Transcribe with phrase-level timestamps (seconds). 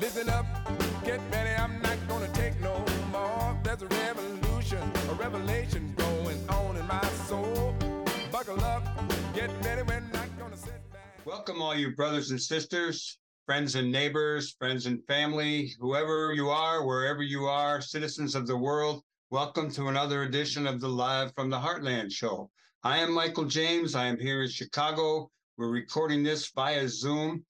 [0.00, 0.44] Listen up,
[1.04, 3.56] get ready, I'm not gonna take no more.
[3.62, 7.72] There's a revolution, a revelation going on in my soul.
[8.32, 8.82] Buckle up,
[9.34, 11.24] get ready, we're not gonna sit back.
[11.24, 16.84] Welcome, all you brothers and sisters, friends and neighbors, friends and family, whoever you are,
[16.84, 19.00] wherever you are, citizens of the world.
[19.30, 22.50] Welcome to another edition of the Live from the Heartland show.
[22.82, 23.94] I am Michael James.
[23.94, 25.30] I am here in Chicago.
[25.56, 27.44] We're recording this via Zoom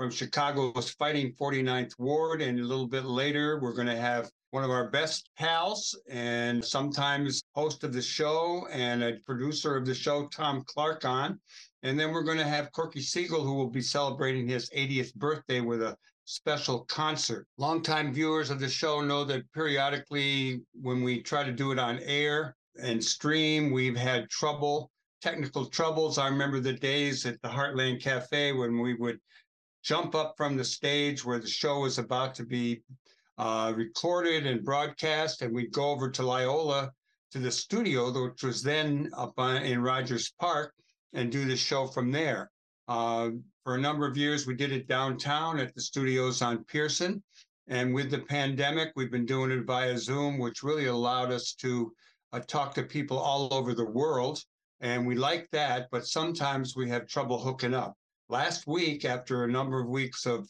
[0.00, 2.40] from Chicago's Fighting 49th Ward.
[2.40, 6.64] And a little bit later, we're going to have one of our best pals and
[6.64, 11.38] sometimes host of the show and a producer of the show, Thom Clark, on.
[11.82, 15.60] And then we're going to have Corky Siegel, who will be celebrating his 80th birthday
[15.60, 17.46] with a special concert.
[17.58, 21.98] Longtime viewers of the show know that periodically, when we try to do it on
[21.98, 24.90] air and stream, we've had trouble,
[25.20, 26.16] technical troubles.
[26.16, 29.18] I remember the days at the Heartland Cafe when we would
[29.82, 32.82] jump up from the stage where the show was about to be
[33.38, 36.90] uh, recorded and broadcast, and we'd go over to Loyola
[37.32, 40.74] to the studio, which was then up on, in Rogers Park,
[41.12, 42.50] and do the show from there.
[42.88, 43.30] Uh,
[43.64, 47.22] for a number of years, we did it downtown at the studios on Pearson.
[47.68, 51.92] And with the pandemic, we've been doing it via Zoom, which really allowed us to
[52.32, 54.42] uh, talk to people all over the world.
[54.80, 57.96] And we like that, but sometimes we have trouble hooking up.
[58.30, 60.48] Last week, after a number of weeks of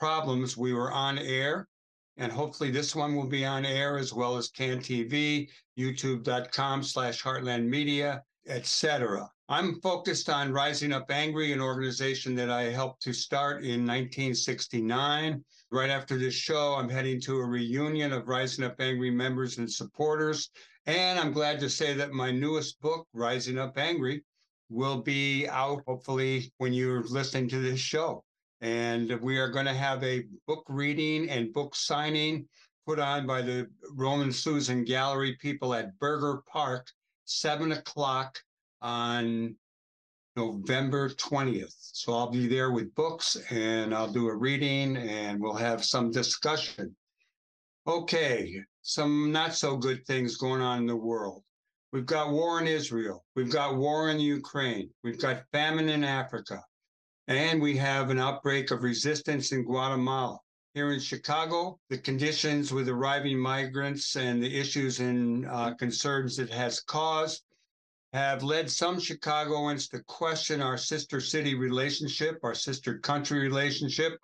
[0.00, 1.68] problems, we were on air.
[2.16, 7.22] And hopefully this one will be on air as well as CAN TV, youtube.com slash
[7.22, 9.30] heartland media, etc.
[9.48, 15.44] I'm focused on Rising Up Angry, an organization that I helped to start in 1969.
[15.70, 19.70] Right after this show, I'm heading to a reunion of Rising Up Angry members and
[19.70, 20.50] supporters.
[20.86, 24.24] And I'm glad to say that my newest book, Rising Up Angry,
[24.70, 28.24] will be out hopefully when you're listening to this show.
[28.60, 32.46] And we are going to have a book reading and book signing
[32.86, 36.86] put on by the Roman Susan Gallery people at Berger Park,
[37.24, 38.38] seven o'clock
[38.80, 39.56] on
[40.36, 41.74] November 20th.
[41.76, 46.10] So I'll be there with books and I'll do a reading and we'll have some
[46.10, 46.94] discussion.
[47.86, 51.42] Okay, some not so good things going on in the world.
[51.92, 53.24] We've got war in Israel.
[53.34, 54.90] We've got war in Ukraine.
[55.02, 56.62] We've got famine in Africa.
[57.26, 60.38] And we have an outbreak of resistance in Guatemala.
[60.74, 66.50] Here in Chicago, the conditions with arriving migrants and the issues and uh, concerns it
[66.50, 67.42] has caused
[68.12, 74.16] have led some Chicagoans to question our sister city relationship, our sister country relationship,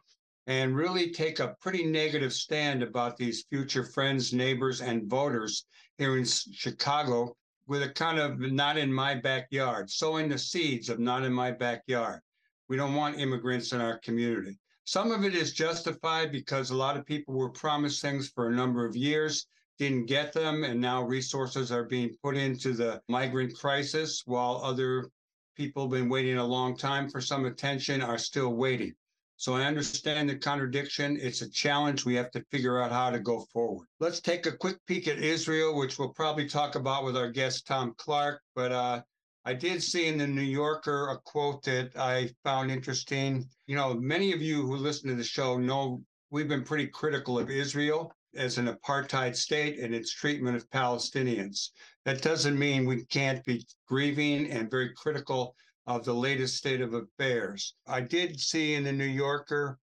[0.47, 5.67] and really take a pretty negative stand about these future friends, neighbors, and voters
[5.99, 10.99] here in Chicago with a kind of not in my backyard, sowing the seeds of
[10.99, 12.21] not in my backyard.
[12.69, 14.59] We don't want immigrants in our community.
[14.85, 18.55] Some of it is justified because a lot of people were promised things for a
[18.55, 19.47] number of years
[19.79, 25.11] didn't get them, and now resources are being put into the migrant crisis, while other
[25.55, 28.95] people have been waiting a long time for some attention are still waiting.
[29.39, 31.19] So I understand the contradiction.
[31.21, 32.07] It's a challenge.
[32.07, 33.87] We have to figure out how to go forward.
[34.01, 37.67] Let's take a quick peek at Israel, which we'll probably talk about with our guest
[37.67, 38.41] Thom Clark.
[38.55, 39.03] But uh,
[39.45, 43.47] I did see in the New Yorker a quote that I found interesting.
[43.67, 47.39] You know, many of you who listen to the show know we've been pretty critical
[47.39, 51.71] of Israel as an apartheid state and its treatment of Palestinians.
[52.05, 55.55] That doesn't mean we can't be grieving and very critical
[55.87, 57.75] of the latest state of affairs.
[57.87, 59.79] I did see in the New Yorker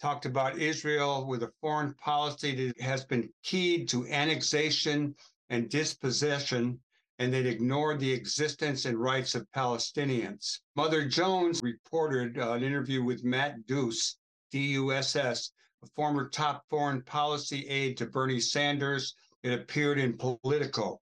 [0.00, 5.14] talked about Israel with a foreign policy that has been keyed to annexation
[5.48, 6.78] and dispossession
[7.18, 10.58] and that ignored the existence and rights of Palestinians.
[10.74, 14.18] Mother Jones reported uh, an interview with Matt Duss,
[14.50, 15.52] D U S S,
[15.82, 19.14] a former top foreign policy aide to Bernie Sanders.
[19.42, 21.00] It appeared in Politico.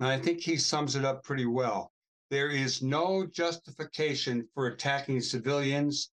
[0.00, 1.91] And I think he sums it up pretty well.
[2.32, 6.12] There is no justification for attacking civilians,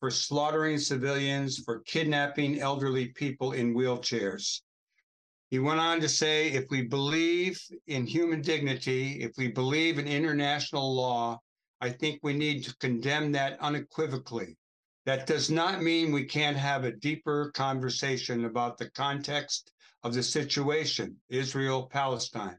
[0.00, 4.62] for slaughtering civilians, for kidnapping elderly people in wheelchairs.
[5.50, 10.08] He went on to say if we believe in human dignity, if we believe in
[10.08, 11.38] international law,
[11.80, 14.56] I think we need to condemn that unequivocally.
[15.06, 19.70] That does not mean we can't have a deeper conversation about the context
[20.02, 22.58] of the situation, Israel, Palestine.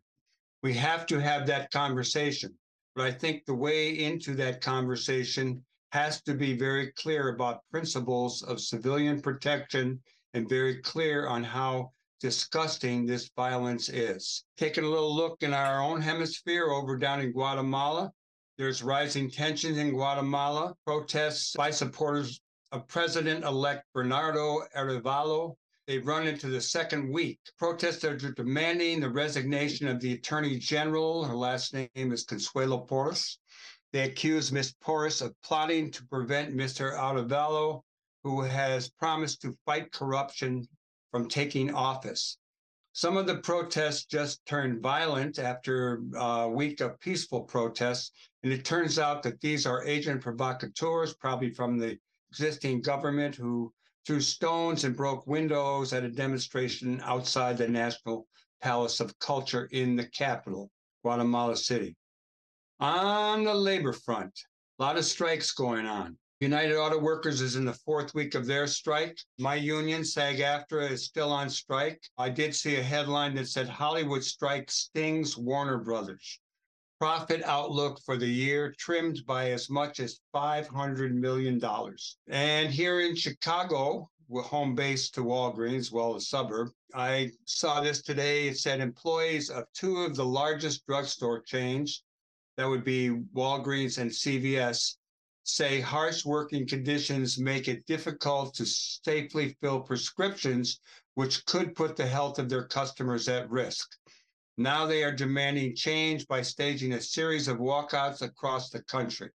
[0.62, 2.58] We have to have that conversation.
[2.96, 8.42] But I think the way into that conversation has to be very clear about principles
[8.44, 10.02] of civilian protection
[10.34, 14.46] and very clear on how disgusting this violence is.
[14.58, 18.12] Taking a little look in our own hemisphere over down in Guatemala,
[18.58, 22.40] there's rising tensions in Guatemala, protests by supporters
[22.72, 25.56] of President elect Bernardo Arevalo.
[25.86, 27.40] They've run into the second week.
[27.58, 31.26] Protesters are demanding the resignation of the Attorney General.
[31.26, 33.38] Her last name is Consuelo Porras.
[33.92, 34.74] They accuse Ms.
[34.80, 36.98] Porras of plotting to prevent Mr.
[36.98, 37.82] Arevalo,
[38.24, 40.68] who has promised to fight corruption,
[41.12, 42.38] from taking office.
[42.94, 48.64] Some of the protests just turned violent after a week of peaceful protests, and it
[48.64, 52.00] turns out that these are agent provocateurs, probably from the
[52.32, 53.74] existing government, who
[54.06, 58.28] threw stones and broke windows at a demonstration outside the National
[58.62, 60.70] Palace of Culture in the capital,
[61.04, 61.96] Guatemala City.
[62.80, 64.38] On the labor front,
[64.80, 66.18] a lot of strikes going on.
[66.42, 69.18] United Auto Workers is in the fourth week of their strike.
[69.40, 72.02] My union, SAG AFTRA, is still on strike.
[72.18, 76.42] I did see a headline that said Hollywood strike stings Warner Brothers.
[77.04, 81.62] Profit outlook for the year trimmed by as much as $500 million.
[82.30, 86.70] And here in Chicago, we're home base to Walgreens, well, a suburb.
[86.96, 88.48] I saw this today.
[88.48, 92.06] It said employees of two of the largest drugstore chains,
[92.56, 94.96] that would be Walgreens and CVS,
[95.44, 100.80] say harsh working conditions make it difficult to safely fill prescriptions,
[101.16, 103.90] which could put the health of their customers at risk.
[104.58, 109.30] Now they are demanding change by staging a series of walkouts across the country.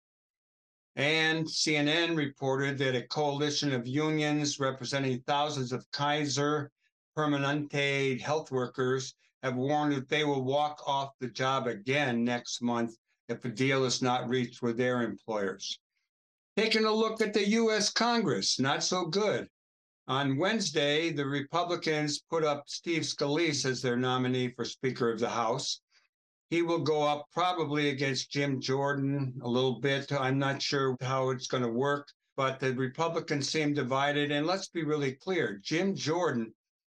[0.96, 6.70] And CNN reported that a coalition of unions representing thousands of Kaiser
[7.16, 12.96] Permanente health workers have warned that they will walk off the job again next month
[13.28, 15.78] if a deal is not reached with their employers.
[16.56, 17.90] Taking a look at the U.S.
[17.90, 19.49] Congress, not so good.
[20.06, 25.31] On Wednesday, the Republicans put up Steve Scalise as their nominee for Speaker of the
[25.31, 25.81] House.
[26.51, 30.12] He will go up probably against Jim Jordan a little bit.
[30.12, 32.06] I'm not sure how it's going to work,
[32.37, 34.31] but the Republicans seem divided.
[34.31, 36.53] And let's be really clear Jim Jordan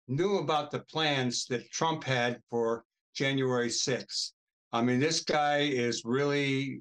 [0.08, 4.32] knew about the plans that Trump had for January 6th.
[4.74, 6.80] I mean, this guy is really,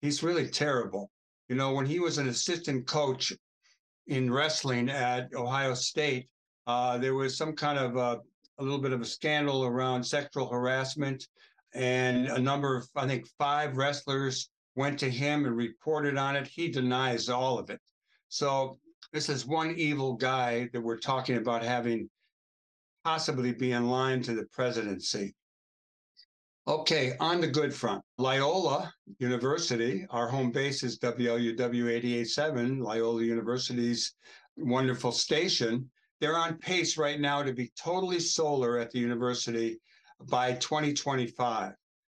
[0.00, 1.08] he's really terrible.
[1.48, 3.32] You know, when he was an assistant coach
[4.06, 6.28] in wrestling at Ohio State,
[6.66, 8.20] uh, there was some kind of a,
[8.58, 11.26] a little bit of a scandal around sexual harassment.
[11.74, 16.46] And a number of, I think, five wrestlers went to him and reported on it.
[16.46, 17.80] He denies all of it.
[18.28, 18.78] So
[19.12, 22.08] this is one evil guy that we're talking about having
[23.04, 25.34] possibly be in line to the presidency.
[26.68, 34.14] Okay, on the good front, Loyola University, our home base is WLUW 887, Loyola University's
[34.56, 35.90] wonderful station.
[36.20, 39.80] They're on pace right now to be totally solar at the university
[40.30, 41.72] by 2025.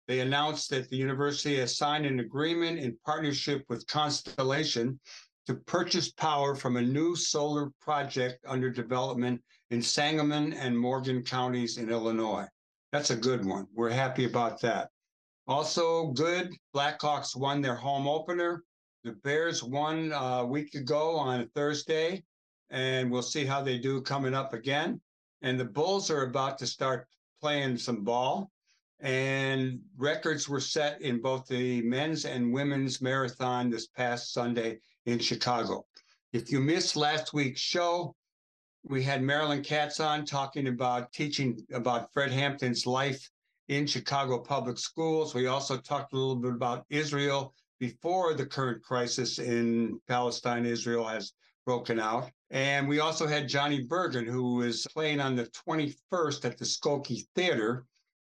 [0.08, 5.00] They announced that the university has signed an agreement in partnership with Constellation
[5.46, 11.78] to purchase power from a new solar project under development in Sangamon and Morgan counties
[11.78, 12.46] in Illinois.
[12.94, 13.66] That's a good one.
[13.74, 14.90] We're happy about that.
[15.48, 16.54] Also, good.
[16.72, 18.62] Blackhawks won their home opener.
[19.02, 22.22] The Bears won a week ago on Thursday,
[22.70, 25.00] and we'll see how they do coming up again.
[25.42, 27.08] And the Bulls are about to start
[27.40, 28.52] playing some ball,
[29.00, 35.18] and records were set in both the men's and women's marathon this past Sunday in
[35.18, 35.84] Chicago.
[36.32, 38.14] If you missed last week's show,
[38.84, 43.30] we had Marilyn Katz on talking about teaching about Fred Hampton's life
[43.68, 45.34] in Chicago public schools.
[45.34, 51.04] We also talked a little bit about Israel before the current crisis in Palestine, Israel
[51.06, 51.32] has
[51.64, 52.30] broken out.
[52.50, 57.26] And we also had Johnny Burgin, who is playing on the 21st at the Skokie
[57.34, 57.84] Theater.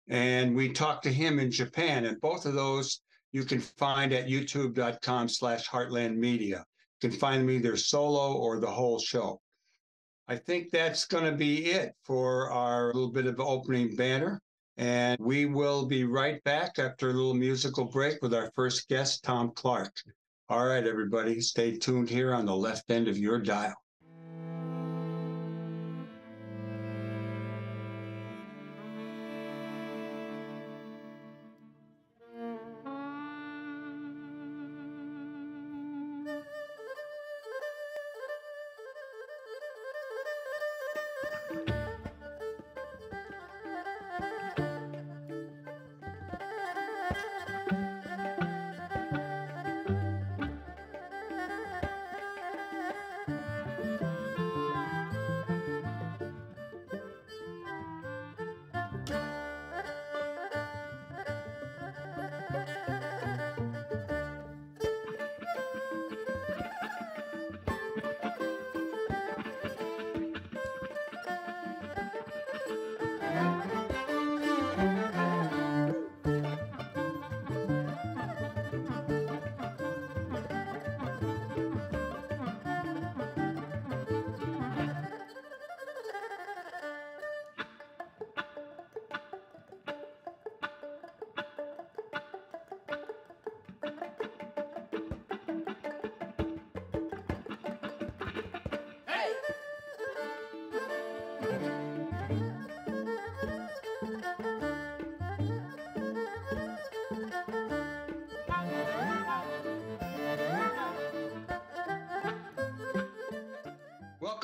[0.09, 2.05] And we talked to him in Japan.
[2.05, 3.01] And both of those
[3.33, 6.65] you can find at youtube.com slash heartland media.
[7.01, 9.41] You can find them either solo or the whole show.
[10.31, 14.41] I think that's going to be it for our little bit of opening banner.
[14.77, 19.25] And we will be right back after a little musical break with our first guest,
[19.25, 19.93] Thom Clark.
[20.51, 23.75] All right, everybody, stay tuned here on the left end of your dial.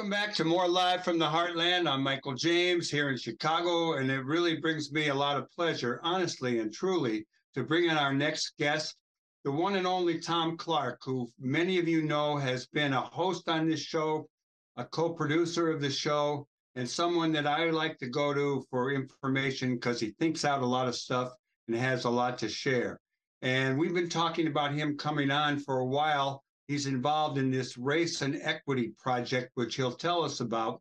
[0.05, 1.89] Welcome back to more live from the Heartland.
[1.89, 5.99] I'm Michael James here in Chicago, and it really brings me a lot of pleasure,
[6.03, 8.97] honestly and truly, to bring in our next guest,
[9.45, 13.49] the one and only Thom Clark, who many of you know has been a host
[13.49, 14.29] on this show,
[14.77, 18.93] a co producer of the show, and someone that I like to go to for
[18.93, 21.33] information because he thinks out a lot of stuff
[21.67, 23.01] and has a lot to share.
[23.41, 27.77] And we've been talking about him coming on for a while He's involved in this
[27.77, 30.81] race and equity project, which he'll tell us about.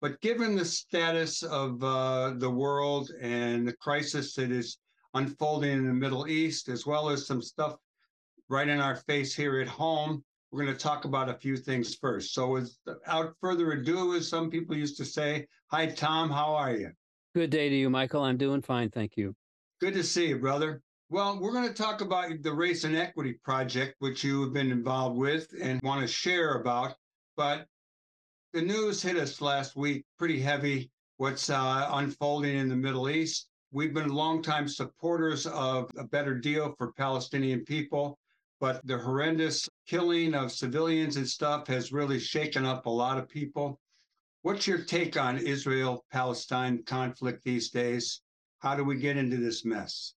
[0.00, 4.78] But given the status of uh, the world and the crisis that is
[5.14, 7.76] unfolding in the Middle East, as well as some stuff
[8.48, 11.96] right in our face here at home, we're going to talk about a few things
[11.96, 12.32] first.
[12.32, 16.90] So, without further ado, as some people used to say, hi, Thom, how are you?
[17.34, 18.22] Good day to you, Michael.
[18.22, 18.90] I'm doing fine.
[18.90, 19.34] Thank you.
[19.80, 20.82] Good to see you, brother.
[21.08, 24.72] Well, we're going to talk about the Race and Equity Project, which you have been
[24.72, 26.96] involved with and want to share about.
[27.36, 27.68] But
[28.52, 33.46] the news hit us last week pretty heavy, what's uh, unfolding in the Middle East.
[33.70, 38.18] We've been longtime supporters of a better deal for Palestinian people,
[38.58, 43.28] but the horrendous killing of civilians and stuff has really shaken up a lot of
[43.28, 43.78] people.
[44.42, 48.22] What's your take on Israel Palestine conflict these days?
[48.58, 50.15] How do we get into this mess?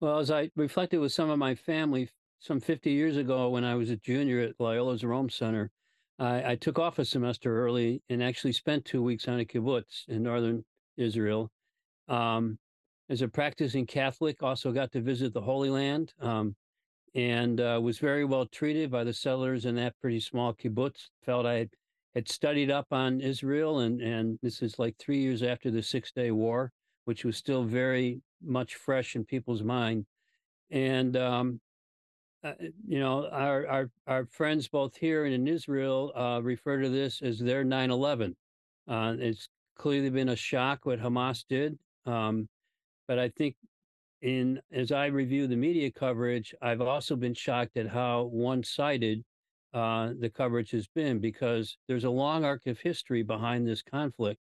[0.00, 2.08] Well, as I reflected with some of my family
[2.40, 5.70] some 50 years ago when I was a junior at Loyola's Rome Center,
[6.18, 10.08] I, I took off a semester early and actually spent two weeks on a kibbutz
[10.08, 10.64] in northern
[10.96, 11.50] Israel.
[12.08, 12.58] Um,
[13.08, 16.54] as a practicing Catholic, also got to visit the Holy Land um,
[17.14, 21.08] and uh, was very well treated by the settlers in that pretty small kibbutz.
[21.24, 21.70] Felt I had,
[22.14, 26.12] had studied up on Israel, and, and this is like three years after the Six
[26.12, 26.72] Day War,
[27.04, 30.06] which was still very much fresh in people's mind.
[30.70, 31.60] And um,
[32.44, 32.52] uh,
[32.86, 37.22] you know, our, our our friends both here and in Israel uh, refer to this
[37.22, 38.34] as their 9/11.
[38.86, 42.48] Uh, it's clearly been a shock what Hamas did, um,
[43.08, 43.56] but I think
[44.20, 49.24] in as I review the media coverage, I've also been shocked at how one-sided
[49.72, 54.40] uh, the coverage has been because there's a long arc of history behind this conflict,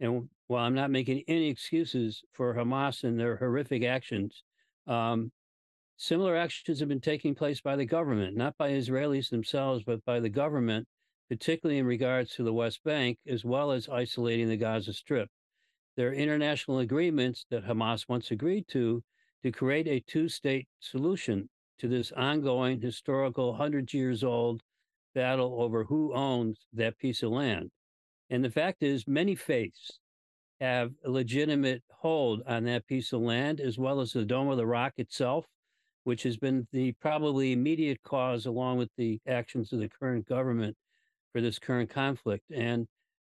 [0.00, 4.42] and while I'm not making any excuses for Hamas and their horrific actions,
[4.86, 5.30] um,
[5.96, 10.20] similar actions have been taking place by the government, not by Israelis themselves, but by
[10.20, 10.86] the government,
[11.28, 15.28] particularly in regards to the West Bank, as well as isolating the Gaza Strip.
[15.96, 19.02] There are international agreements that Hamas once agreed to
[19.42, 24.62] to create a two state solution to this ongoing historical, 100 years old
[25.14, 27.70] battle over who owns that piece of land.
[28.30, 29.98] And the fact is, many faiths
[30.60, 34.56] have a legitimate hold on that piece of land, as well as the Dome of
[34.56, 35.46] the Rock itself,
[36.04, 40.76] which has been the probably immediate cause, along with the actions of the current government
[41.32, 42.44] for this current conflict.
[42.54, 42.86] And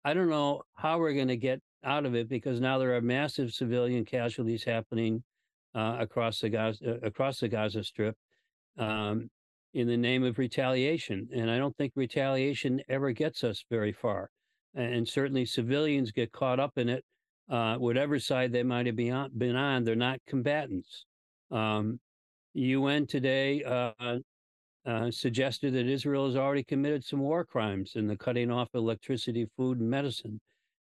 [0.05, 3.01] I don't know how we're going to get out of it because now there are
[3.01, 5.23] massive civilian casualties happening
[5.75, 8.15] uh, across the Gaza uh, across the Gaza Strip
[8.77, 9.29] um,
[9.73, 11.27] in the name of retaliation.
[11.33, 14.29] And I don't think retaliation ever gets us very far.
[14.77, 17.03] And certainly civilians get caught up in it
[17.49, 21.05] uh, whatever side they might have been on, they're not combatants.
[21.49, 21.99] Um,
[22.53, 24.19] UN today uh,
[24.85, 29.47] uh, suggested that Israel has already committed some war crimes in the cutting off electricity,
[29.55, 30.41] food, and medicine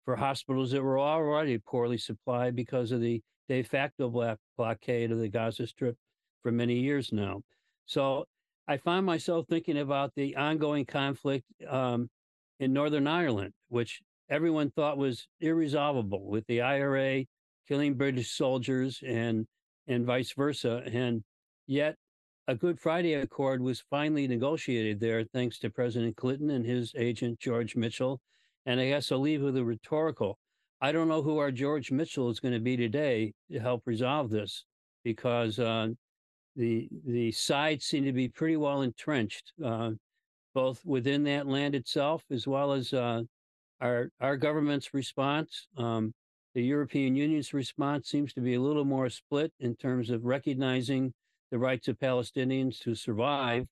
[0.05, 5.29] for hospitals that were already poorly supplied because of the de facto blockade of the
[5.29, 5.97] Gaza Strip
[6.43, 7.41] for many years now.
[7.87, 8.25] So
[8.69, 12.09] I find myself thinking about the ongoing conflict um,
[12.61, 17.25] in Northern Ireland, which everyone thought was irresolvable with the IRA
[17.67, 19.47] killing British soldiers and
[19.89, 20.83] and vice versa.
[20.93, 21.25] And
[21.67, 21.97] yet
[22.47, 27.41] a Good Friday Accord was finally negotiated there thanks to President Clinton and his agent
[27.41, 28.21] George Mitchell.
[28.67, 30.39] And I guess I'll leave with a rhetorical.
[30.81, 34.31] I don't know who our George Mitchell is going to be today to help resolve
[34.31, 34.65] this
[35.03, 35.89] because uh,
[36.57, 39.93] the the sides seem to be pretty well entrenched, uh,
[40.55, 43.23] both within that land itself as well as uh,
[43.81, 45.69] our our government's response.
[45.77, 46.13] Um,
[46.55, 51.13] the European Union's response seems to be a little more split in terms of recognizing
[51.51, 53.67] the rights of Palestinians to survive.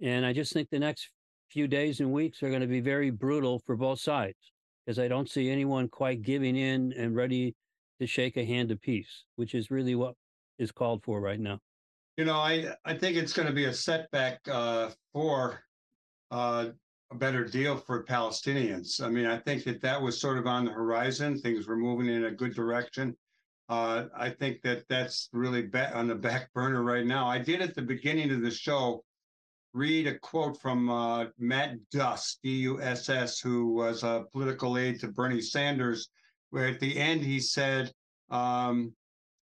[0.00, 1.10] And I just think the next
[1.50, 4.52] few days and weeks are going to be very brutal for both sides
[4.84, 7.54] because I don't see anyone quite giving in and ready
[8.00, 10.14] to shake a hand of peace, which is really what
[10.58, 11.58] is called for right now.
[12.16, 15.60] You know, I, I think it's going to be a setback uh, for
[16.30, 16.66] uh,
[17.10, 19.00] a better deal for Palestinians.
[19.00, 21.38] I mean, I think that that was sort of on the horizon.
[21.38, 23.16] Things were moving in a good direction.
[23.68, 27.26] Uh, I think that that's really on the back burner right now.
[27.26, 29.04] I did at the beginning of the show
[29.72, 34.78] read a quote from uh, Matt Duss, D U S S, who was a political
[34.78, 36.08] aide to Bernie Sanders,
[36.50, 37.92] where at the end he said,
[38.30, 38.92] um,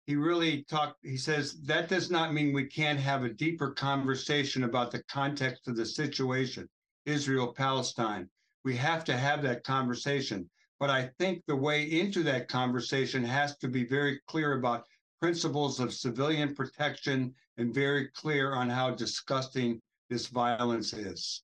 [0.06, 4.62] he really talked, he says, that does not mean we can't have a deeper conversation
[4.62, 6.68] about the context of the situation,
[7.06, 8.28] Israel Palestine.
[8.64, 10.48] We have to have that conversation.
[10.78, 14.84] But I think the way into that conversation has to be very clear about
[15.20, 21.42] principles of civilian protection and very clear on how disgusting this violence is.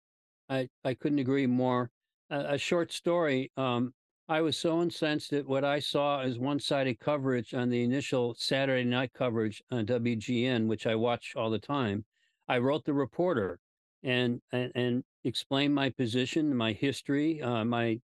[0.49, 1.91] I, I couldn't agree more.
[2.31, 3.51] A, a short story.
[3.57, 3.93] Um,
[4.29, 8.35] I was so incensed at what I saw as one sided coverage on the initial
[8.39, 12.05] Saturday night coverage on WGN, which I watch all the time.
[12.49, 13.59] I wrote the reporter
[14.03, 18.01] and, and, and explained my position, my history, uh, my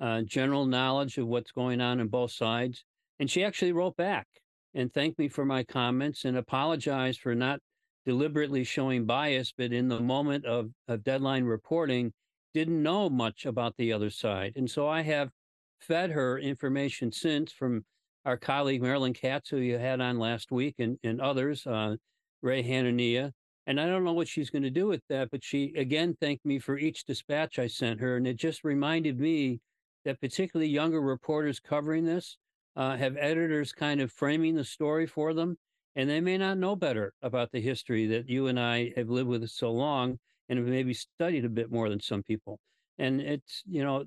[0.00, 2.84] uh, general knowledge of what's going on on both sides.
[3.18, 4.26] And she actually wrote back
[4.74, 7.60] and thanked me for my comments and apologized for not
[8.04, 12.12] deliberately showing bias, but in the moment of, of deadline reporting,
[12.54, 14.52] didn't know much about the other side.
[14.56, 15.30] And so I have
[15.80, 17.84] fed her information since from
[18.24, 21.96] our colleague Marilyn Katz, who you had on last week, and, and others, uh,
[22.42, 23.32] Ray Hanania.
[23.68, 26.44] And I don't know what she's going to do with that, but she again thanked
[26.44, 28.16] me for each dispatch I sent her.
[28.16, 29.60] And it just reminded me
[30.04, 32.38] that particularly younger reporters covering this
[32.76, 35.56] uh, have editors kind of framing the story for them
[35.96, 39.28] and they may not know better about the history that you and I have lived
[39.28, 42.60] with so long and have maybe studied a bit more than some people.
[42.98, 44.04] And it's, you know,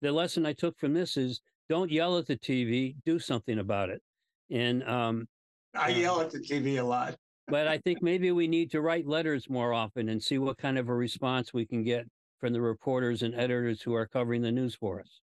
[0.00, 3.90] the, lesson I took from this is don't yell at the TV, do something about
[3.90, 4.02] it.
[4.50, 5.28] And um,
[5.74, 7.16] I uh, yell at the TV a lot.
[7.48, 10.78] but I think maybe we need to write letters more often and see what kind
[10.78, 12.06] of a response we can get
[12.40, 15.20] from the reporters and editors who are covering the news for us.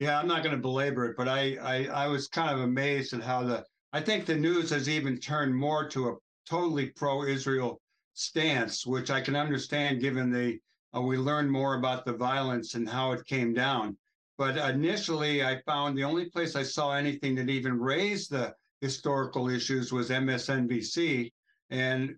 [0.00, 3.12] Yeah, I'm not going to belabor it, but I, I I was kind of amazed
[3.12, 6.16] at how the I think the news has even turned more to a
[6.48, 7.80] totally pro-Israel
[8.14, 10.58] stance, which I can understand given the
[10.96, 13.96] uh, we learned more about the violence and how it came down.
[14.36, 19.48] But initially, I found the only place I saw anything that even raised the historical
[19.48, 21.32] issues was MSNBC,
[21.70, 22.16] and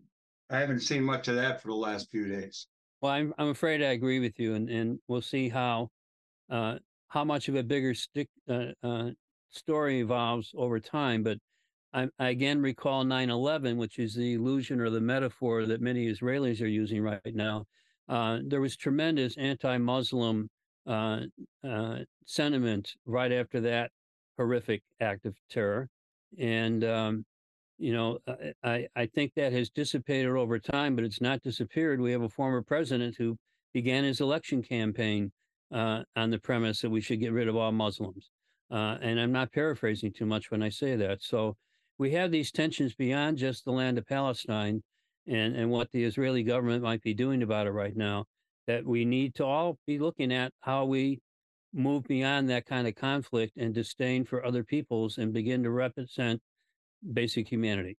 [0.51, 2.67] I haven't seen much of that for the last few days.
[3.01, 5.91] Well, I'm I'm afraid I agree with you, and and we'll see how
[6.51, 6.77] uh,
[7.09, 9.11] how much of a bigger stick uh, uh,
[9.51, 11.23] story evolves over time.
[11.23, 11.39] But
[11.93, 16.11] I, I again recall 9 11, which is the illusion or the metaphor that many
[16.11, 17.67] Israelis are using right now.
[18.09, 20.49] Uh, there was tremendous anti Muslim
[20.87, 21.21] uh,
[21.69, 23.91] uh, sentiment right after that
[24.37, 25.89] horrific act of terror.
[26.39, 27.25] And, um,
[27.79, 28.19] you know,
[28.63, 32.01] I, I think that has dissipated over time, but it's not disappeared.
[32.01, 33.37] We have a former president who
[33.75, 35.33] began his election campaign
[35.73, 38.31] uh, on the premise that we should get rid of all Muslims.
[38.71, 41.23] Uh, and I'm not paraphrasing too much when I say that.
[41.23, 41.57] So
[41.99, 44.83] we have these tensions beyond just the land of Palestine
[45.27, 48.25] and, and what the Israeli government might be doing about it right now,
[48.67, 51.21] that we need to all be looking at how we
[51.73, 56.41] move beyond that kind of conflict and disdain for other peoples and begin to represent
[57.13, 57.97] basic humanity.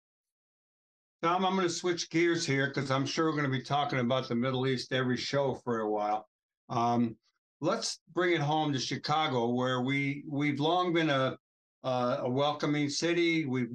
[1.24, 4.00] Thom, I'm going to switch gears here because I'm sure we're going to be talking
[4.00, 6.28] about the Middle East every show for a while.
[6.70, 7.16] Um,
[7.60, 11.38] let's bring it home to Chicago, where we we've long been a
[11.84, 13.46] uh, a welcoming city.
[13.46, 13.70] We've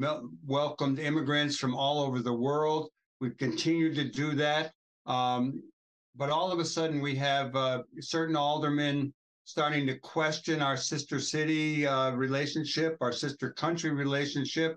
[0.46, 2.90] welcomed immigrants from all over the world.
[3.22, 4.72] We've continued to do that.
[5.06, 5.62] Um,
[6.16, 11.20] but all of a sudden, we have uh, certain aldermen starting to question our sister
[11.20, 14.76] city uh, relationship, our sister country relationship.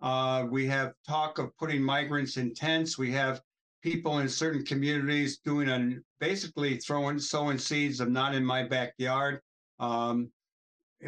[0.00, 2.96] Uh, we have talk of putting migrants in tents.
[2.96, 3.40] We have
[3.82, 9.40] people in certain communities doing a basically throwing sowing seeds of not in my backyard.
[9.80, 10.30] Um,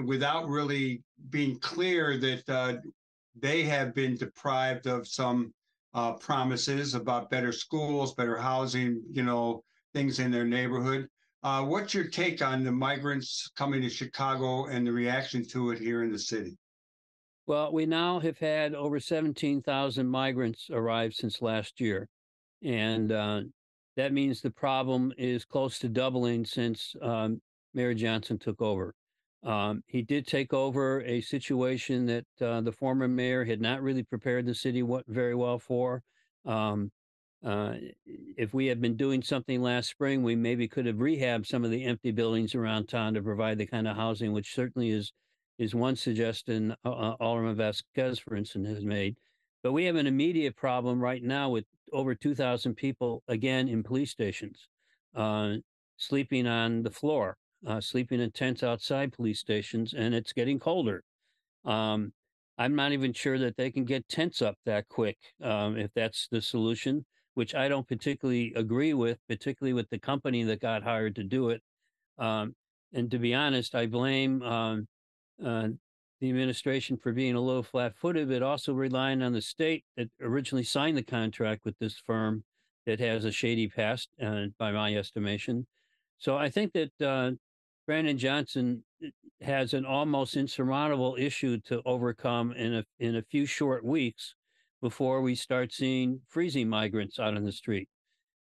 [0.05, 2.79] without really being clear that uh,
[3.39, 5.55] they have been deprived of some
[5.95, 11.09] uh, promises about better schools, better housing, you know, things in their neighborhood.
[11.43, 15.79] Uh, what's your take on the migrants coming to Chicago and the reaction to it
[15.79, 16.57] here in the city?
[17.47, 22.09] Well, we now have had over 17,000 migrants arrive since last year.
[22.63, 23.41] And uh,
[23.97, 27.41] that means the problem is close to doubling since um,
[27.75, 28.95] Mayor Johnson took over.
[29.45, 34.05] Um, he did take over a situation that uh, the former mayor had not really
[34.05, 36.03] prepared the city what, very well for.
[36.45, 36.93] Um,
[37.45, 37.75] uh,
[38.37, 41.73] if we had been doing something last spring, we maybe could have rehabbed some of
[41.73, 45.13] the empty buildings around town to provide the kind of housing, which certainly is
[45.59, 49.17] is one suggestion uh, uh Alderman Vasquez, for instance, has made.
[49.63, 54.11] But we have an immediate problem right now with over 2,000 people again in police
[54.11, 54.69] stations,
[55.15, 55.57] uh,
[55.99, 61.03] sleeping on the floor, uh, sleeping in tents outside police stations, and it's getting colder.
[61.65, 62.13] Um,
[62.59, 66.29] I'm not even sure that they can get tents up that quick um, if that's
[66.31, 71.15] the solution, which I don't particularly agree with, particularly with the company that got hired
[71.17, 71.63] to do it.
[72.19, 72.55] Um,
[72.93, 74.89] and to be honest, I blame um,
[75.45, 75.69] uh,
[76.21, 80.63] the administration for being a little flat-footed, but also relying on the state that originally
[80.65, 82.45] signed the contract with this firm
[82.87, 85.67] that has a shady past, uh, by my estimation.
[86.19, 87.33] So I think that uh,
[87.87, 89.09] Brandon Johnson uh,
[89.41, 94.35] has an almost insurmountable issue to overcome in a in a few short weeks
[94.81, 97.89] before we start seeing freezing migrants out on the street.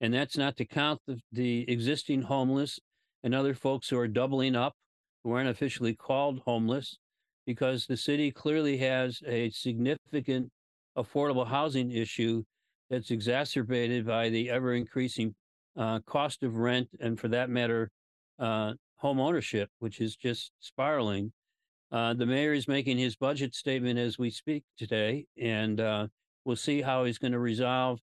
[0.01, 2.79] And that's not to count the, the existing homeless
[3.23, 4.75] and other folks who are doubling up
[5.23, 6.99] who aren't officially called homeless
[7.47, 10.51] because the city clearly has a significant
[10.97, 12.42] affordable housing issue
[12.90, 15.35] that's exacerbated by the ever increasing
[15.77, 17.90] uh, cost of rent and, for that matter,
[18.38, 18.73] uh,
[19.04, 21.30] home ownership, which is just spiraling.
[21.92, 26.06] Uh, the mayor is making his budget statement as we speak today, and uh,
[26.46, 28.00] we'll see how he's going to resolve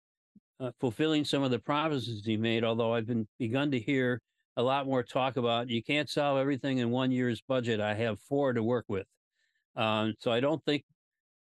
[0.60, 2.63] uh, fulfilling some of the promises he made.
[2.63, 4.19] Although I've been begun to hear
[4.55, 7.79] a lot more talk about you can't solve everything in one year's budget.
[7.79, 9.05] I have four to work with.
[9.75, 10.83] Um, so I don't think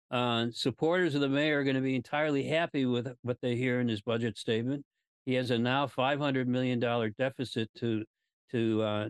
[0.09, 3.79] uh, supporters of the mayor are going to be entirely happy with what they hear
[3.79, 4.83] in his budget statement.
[5.27, 8.03] He has a now five hundred million dollar deficit to
[8.51, 9.09] to uh,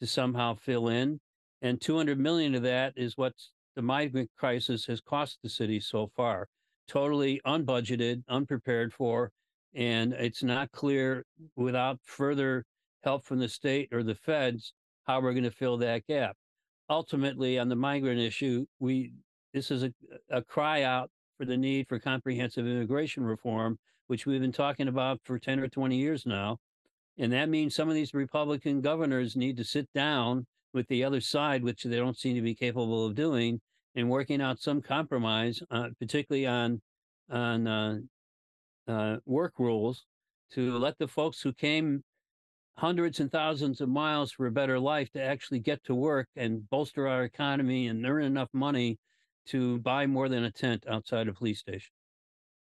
[0.00, 1.20] to somehow fill in,
[1.62, 3.34] and two hundred million of that is what
[3.74, 6.48] the migrant crisis has cost the city so far.
[6.88, 9.30] Totally unbudgeted, unprepared for,
[9.74, 11.24] and it's not clear
[11.56, 12.64] without further
[13.04, 14.72] help from the state or the feds
[15.04, 16.36] how we're going to fill that gap
[16.88, 19.12] ultimately on the migrant issue, we
[19.52, 19.92] this is a,
[20.30, 25.20] a cry out for the need for comprehensive immigration reform, which we've been talking about
[25.24, 26.58] for 10 or 20 years now.
[27.18, 31.20] And that means some of these Republican governors need to sit down with the other
[31.20, 33.60] side, which they don't seem to be capable of doing,
[33.94, 36.80] and working out some compromise, uh, particularly on
[37.30, 37.98] on uh,
[38.86, 40.04] uh, work rules,
[40.52, 42.04] to let the folks who came
[42.76, 46.68] hundreds and thousands of miles for a better life to actually get to work and
[46.68, 48.98] bolster our economy and earn enough money
[49.46, 51.90] to buy more than a tent outside a police station.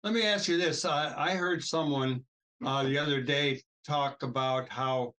[0.04, 0.86] Let me ask you this.
[0.86, 2.24] I, I heard someone
[2.66, 5.14] uh, the other day talk about how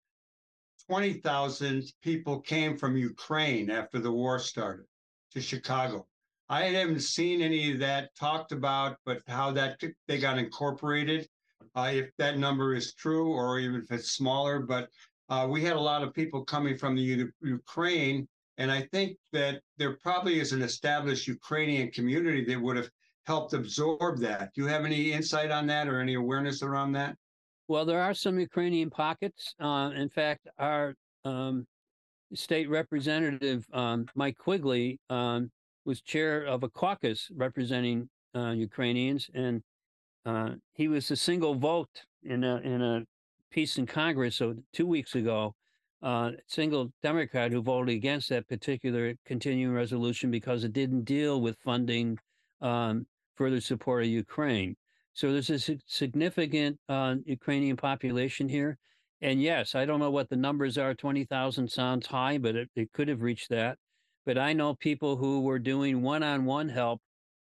[0.89, 4.87] 20,000 people came from Ukraine after the war started
[5.33, 6.07] to Chicago.
[6.49, 11.29] I haven't seen any of that talked about, but how that they got incorporated
[11.75, 14.61] uh, if that number is true or even if it's smaller.
[14.61, 14.89] But
[15.29, 18.27] uh, we had a lot of people coming from the U- Ukraine.
[18.57, 22.91] And I think that there probably is an established Ukrainian community that would have
[23.27, 24.51] helped absorb that.
[24.55, 27.15] Do you have any insight on that or any awareness around that?
[27.69, 29.55] Well, there are some Ukrainian pockets.
[29.61, 30.95] Uh, in fact, our
[31.27, 31.67] um,
[32.33, 35.51] state representative, um, Mike Quigley, um,
[35.85, 39.29] was chair of a caucus representing uh, Ukrainians.
[39.35, 39.63] And
[40.25, 43.05] uh, he was a single vote in a in a
[43.51, 45.55] piece in Congress so two weeks ago.
[46.01, 51.59] Uh, single Democrat who voted against that particular continuing resolution because it didn't deal with
[51.59, 52.17] funding
[52.61, 53.05] um,
[53.35, 54.77] further support of Ukraine.
[55.19, 58.79] So there's a significant uh, Ukrainian population here.
[59.21, 60.95] And yes, I don't know what the numbers are.
[60.95, 63.79] 20,000 sounds high, but it, it could have reached that.
[64.25, 67.01] But I know people who were doing one on one help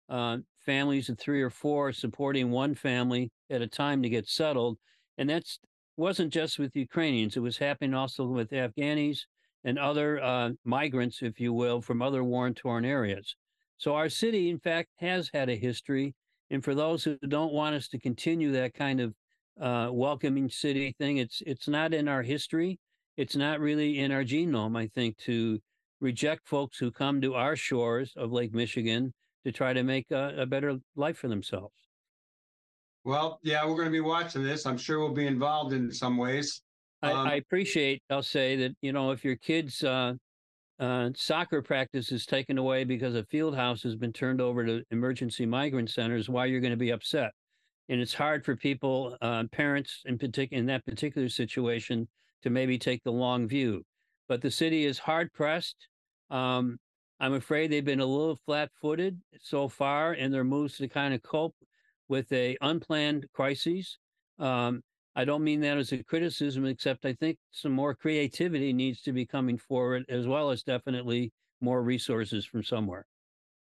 [0.09, 4.79] uh, families of three or four supporting one family at a time to get settled.
[5.19, 5.59] And that's
[5.97, 9.19] wasn't just with Ukrainians, it was happening also with Afghanis
[9.63, 13.35] and other uh, migrants, if you will, from other war torn areas.
[13.77, 16.15] So our city, in fact, has had a history.
[16.49, 19.13] And for those who don't want us to continue that kind of
[19.59, 22.79] uh, welcoming city thing, it's it's not in our history.
[23.17, 25.59] It's not really in our genome, I think, to
[25.99, 30.35] reject folks who come to our shores of Lake Michigan to try to make a,
[30.37, 31.73] a better life for themselves.
[33.03, 34.65] Well, yeah, we're going to be watching this.
[34.65, 36.61] I'm sure we'll be involved in some ways.
[37.01, 38.03] I, um, I appreciate.
[38.09, 40.13] I'll say that you know if your kids' uh,
[40.79, 44.83] uh, soccer practice is taken away because a field house has been turned over to
[44.91, 47.31] emergency migrant centers, why you're going to be upset.
[47.89, 52.07] And it's hard for people, uh, parents in particular, in that particular situation,
[52.43, 53.83] to maybe take the long view.
[54.27, 55.87] But the city is hard pressed
[56.29, 56.77] Um,
[57.19, 61.23] I'm afraid they've been a little flat-footed so far in their moves to kind of
[61.23, 61.55] cope
[62.07, 63.97] with a unplanned crisis.
[64.39, 64.81] Um,
[65.17, 69.11] I don't mean that as a criticism, except I think some more creativity needs to
[69.11, 73.07] be coming forward, as well as definitely more resources from somewhere.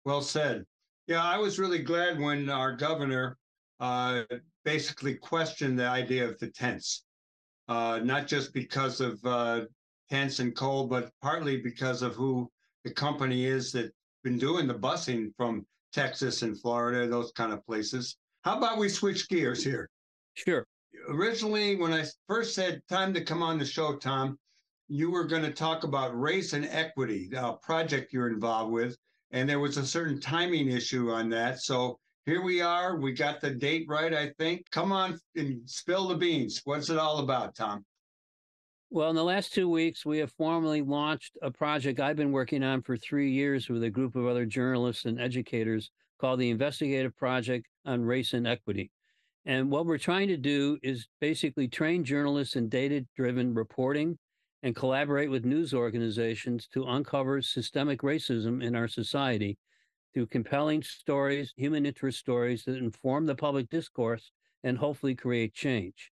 [0.03, 0.65] Well said.
[1.07, 3.37] Yeah, I was really glad when our governor
[3.79, 4.23] uh,
[4.65, 7.05] basically questioned the idea of the tents,
[7.69, 9.61] uh, not just because of uh,
[10.09, 12.51] tents and cold, but partly because of who
[12.83, 13.93] the company is that's
[14.25, 18.17] been doing the busing from Texas and Florida, those kind of places.
[18.43, 19.89] How about we switch gears here?
[20.33, 20.67] Sure.
[21.07, 24.37] Originally, when I first said time to come on the show, Thom,
[24.87, 28.97] you were going to talk about race and equity, a uh, project you're involved with,
[29.31, 31.59] and there was a certain timing issue on that.
[31.59, 32.97] So here we are.
[32.97, 34.69] We got the date right, I think.
[34.71, 36.61] Come on and spill the beans.
[36.65, 37.85] What's it all about, Thom?
[38.91, 42.63] Well, in the last two weeks, we have formally launched a project I've been working
[42.63, 47.15] on for three years with a group of other journalists and educators called the Investigative
[47.15, 48.91] Project on Race and Equity.
[49.45, 54.17] And what we're trying to do is basically train journalists in data driven reporting
[54.63, 59.57] and collaborate with news organizations to uncover systemic racism in our society
[60.13, 64.31] through compelling stories, human interest stories that inform the public discourse
[64.63, 66.11] and hopefully create change.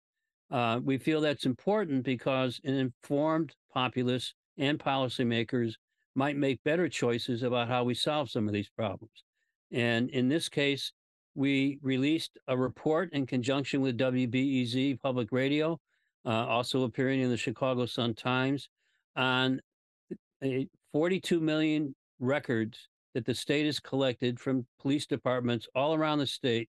[0.52, 5.74] Uh, we feel that's important because an informed populace and policymakers
[6.14, 9.24] might make better choices about how we solve some of these problems.
[9.72, 10.92] And in this case,
[11.36, 15.80] we released a report in conjunction with WBEZ Public Radio,
[16.26, 18.70] uh, also appearing in the Chicago Sun Times,
[19.16, 19.60] on
[20.92, 26.70] 42 million records that the state has collected from police departments all around the state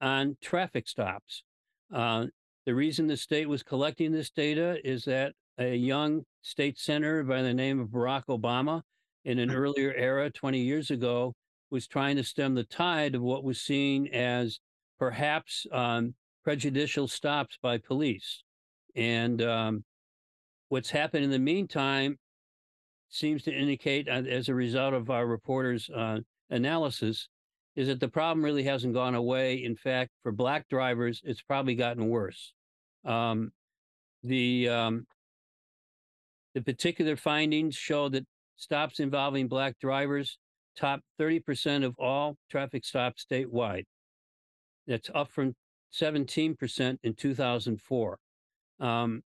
[0.00, 1.42] on traffic stops.
[1.92, 2.26] Uh,
[2.66, 7.42] the reason the state was collecting this data is that a young state senator by
[7.42, 8.82] the name of Barack Obama,
[9.24, 11.34] in an earlier era, 20 years ago,
[11.70, 14.60] was trying to stem the tide of what was seen as
[14.98, 18.42] perhaps um, prejudicial stops by police.
[18.96, 19.84] And um,
[20.68, 22.18] what's happened in the meantime
[23.08, 26.18] seems to indicate, uh, as a result of our reporters' uh,
[26.50, 27.28] analysis,
[27.76, 29.62] is that the problem really hasn't gone away.
[29.64, 32.52] In fact, for black drivers, it's probably gotten worse.
[33.04, 33.52] Um,
[34.22, 35.06] the um,
[36.54, 40.36] the particular findings show that stops involving black drivers
[40.76, 43.84] top 30% of all traffic stops statewide.
[44.86, 45.54] That's up from
[45.92, 48.18] 17% in 2004.
[48.80, 49.22] Um,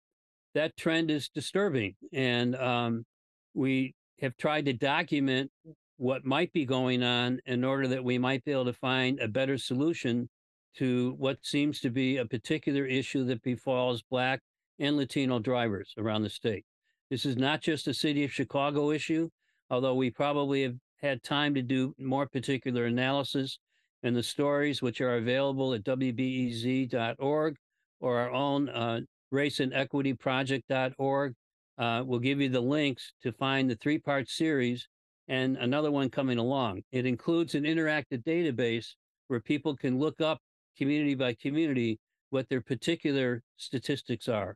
[0.55, 3.05] that trend is disturbing, and um,
[3.53, 5.51] we have tried to document
[5.97, 9.27] what might be going on in order that we might be able to find a
[9.27, 10.29] better solution
[10.77, 14.39] to what seems to be a particular issue that befalls Black
[14.79, 16.65] and Latino drivers around the state.
[17.09, 19.29] This is not just a city of Chicago issue,
[19.69, 23.59] although we probably have had time to do more particular analysis
[24.03, 27.55] and the stories which are available at wbez.org
[27.99, 31.33] or our own uh, race and equity project.org.
[31.77, 34.87] Uh, we'll give you the links to find the three part series
[35.27, 36.81] and another one coming along.
[36.91, 38.87] It includes an interactive database
[39.27, 40.39] where people can look up
[40.77, 41.99] community by community
[42.31, 44.55] what their particular statistics are.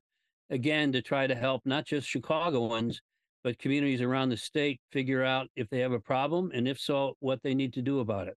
[0.49, 3.01] Again, to try to help not just Chicagoans,
[3.43, 7.15] but communities around the state figure out if they have a problem and if so,
[7.19, 8.38] what they need to do about it.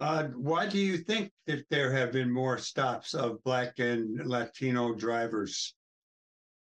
[0.00, 4.94] Uh, why do you think that there have been more stops of Black and Latino
[4.94, 5.74] drivers?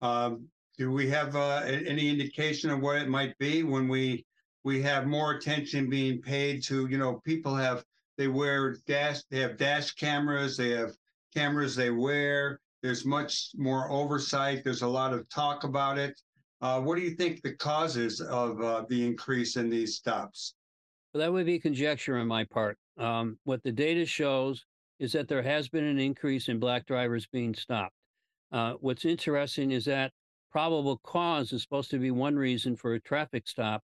[0.01, 4.25] Um, do we have uh, any indication of what it might be when we
[4.63, 7.83] we have more attention being paid to you know people have
[8.17, 10.91] they wear dash they have dash cameras they have
[11.33, 16.19] cameras they wear there's much more oversight there's a lot of talk about it
[16.59, 20.53] what do you think the causes of uh, the increase in these stops?
[21.13, 22.77] Well, that would be conjecture on my part.
[22.97, 24.65] Um, what the data shows
[24.99, 27.95] is that there has been an increase in black drivers being stopped.
[28.51, 30.11] Uh, what's interesting is that
[30.51, 33.81] probable cause is supposed to be one reason for a traffic stop,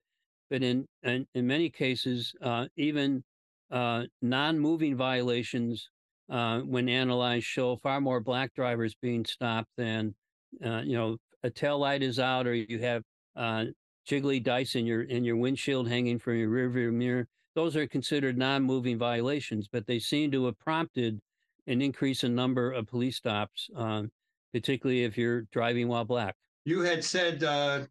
[0.49, 3.25] but in in, in many cases, uh, even
[3.71, 5.89] uh, non-moving violations,
[6.31, 10.15] uh, when analyzed, show far more black drivers being stopped than
[10.61, 13.03] you know a tail light is out or you have
[13.37, 13.65] uh,
[14.09, 18.39] jiggly dice in your in your windshield hanging from your rearview mirror, those are considered
[18.39, 21.21] non-moving violations, but they seem to have prompted
[21.67, 24.11] an increase in number of police stops, um,
[24.53, 26.35] particularly if you're driving while black.
[26.65, 27.87] You had said uh,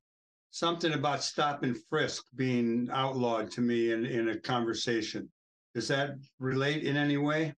[0.51, 5.29] something about stop and frisk being outlawed to me in, in a conversation.
[5.73, 7.53] Does that relate in any way?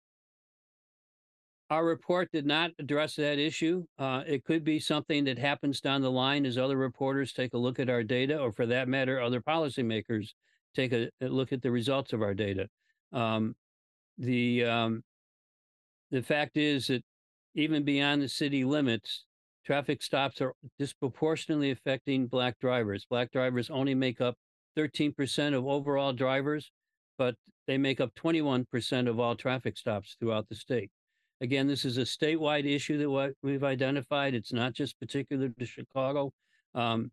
[1.72, 3.86] Our report did not address that issue.
[3.98, 7.58] Uh, it could be something that happens down the line as other reporters take a
[7.58, 10.34] look at our data, or for that matter, other policymakers
[10.76, 12.68] take a, a look at the results of our data.
[13.14, 13.56] Um,
[14.18, 15.02] the um,
[16.12, 17.04] the fact is that
[17.56, 19.24] even beyond the city limits,
[19.66, 23.06] traffic stops are disproportionately affecting black drivers.
[23.10, 24.36] Black drivers only make up
[24.78, 26.70] 13% of overall drivers,
[27.18, 30.92] but they make up 21% of all traffic stops throughout the state.
[31.42, 34.36] Again, this is a statewide issue that we've identified.
[34.36, 36.32] It's not just particular to Chicago.
[36.76, 37.12] Um,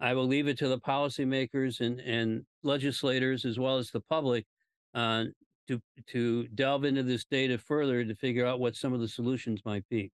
[0.00, 4.46] I will leave it to the policymakers and, and legislators as well as the public
[4.94, 5.24] uh,
[5.68, 9.60] to to delve into this data further to figure out what some of the solutions
[9.64, 10.10] might be.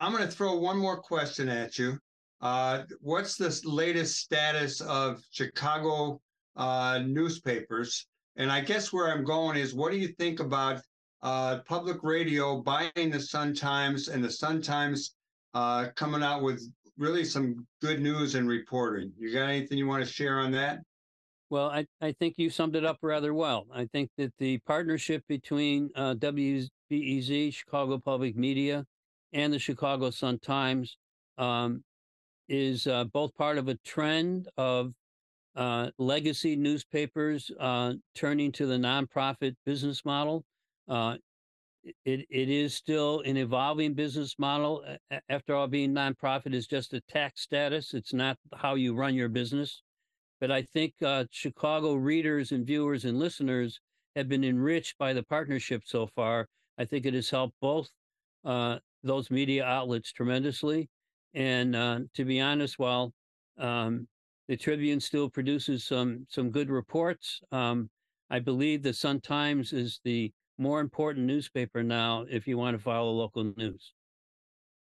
[0.00, 1.98] I'm going to throw one more question at you.
[2.40, 6.20] Uh, what's the latest status of Chicago
[6.56, 8.06] uh, newspapers?
[8.36, 10.80] And I guess where I'm going is, what do you think about
[11.22, 15.14] uh, public radio buying the Sun Times and the Sun Times
[15.54, 16.62] uh, coming out with
[16.96, 19.12] really some good news and reporting?
[19.18, 20.78] You got anything you want to share on that?
[21.50, 23.66] Well, I, I think you summed it up rather well.
[23.72, 28.84] I think that the partnership between uh, WBEZ, Chicago Public Media,
[29.32, 30.98] and the Chicago Sun Times
[31.38, 31.82] um,
[32.48, 34.92] is uh, both part of a trend of
[35.56, 40.44] uh, legacy newspapers uh, turning to the nonprofit business model.
[40.88, 41.16] Uh,
[42.04, 44.84] it, it is still an evolving business model.
[45.28, 47.94] After all, being nonprofit is just a tax status.
[47.94, 49.82] It's not how you run your business.
[50.40, 53.80] But I think uh, Chicago readers and viewers and listeners
[54.14, 56.46] have been enriched by the partnership so far.
[56.78, 57.88] I think it has helped both
[58.44, 60.88] uh, those media outlets tremendously.
[61.34, 63.12] And uh, to be honest, while
[63.58, 64.06] um,
[64.48, 67.90] the Tribune still produces some some good reports, um,
[68.30, 72.82] I believe the Sun Times is the more important newspaper now if you want to
[72.82, 73.92] follow local news.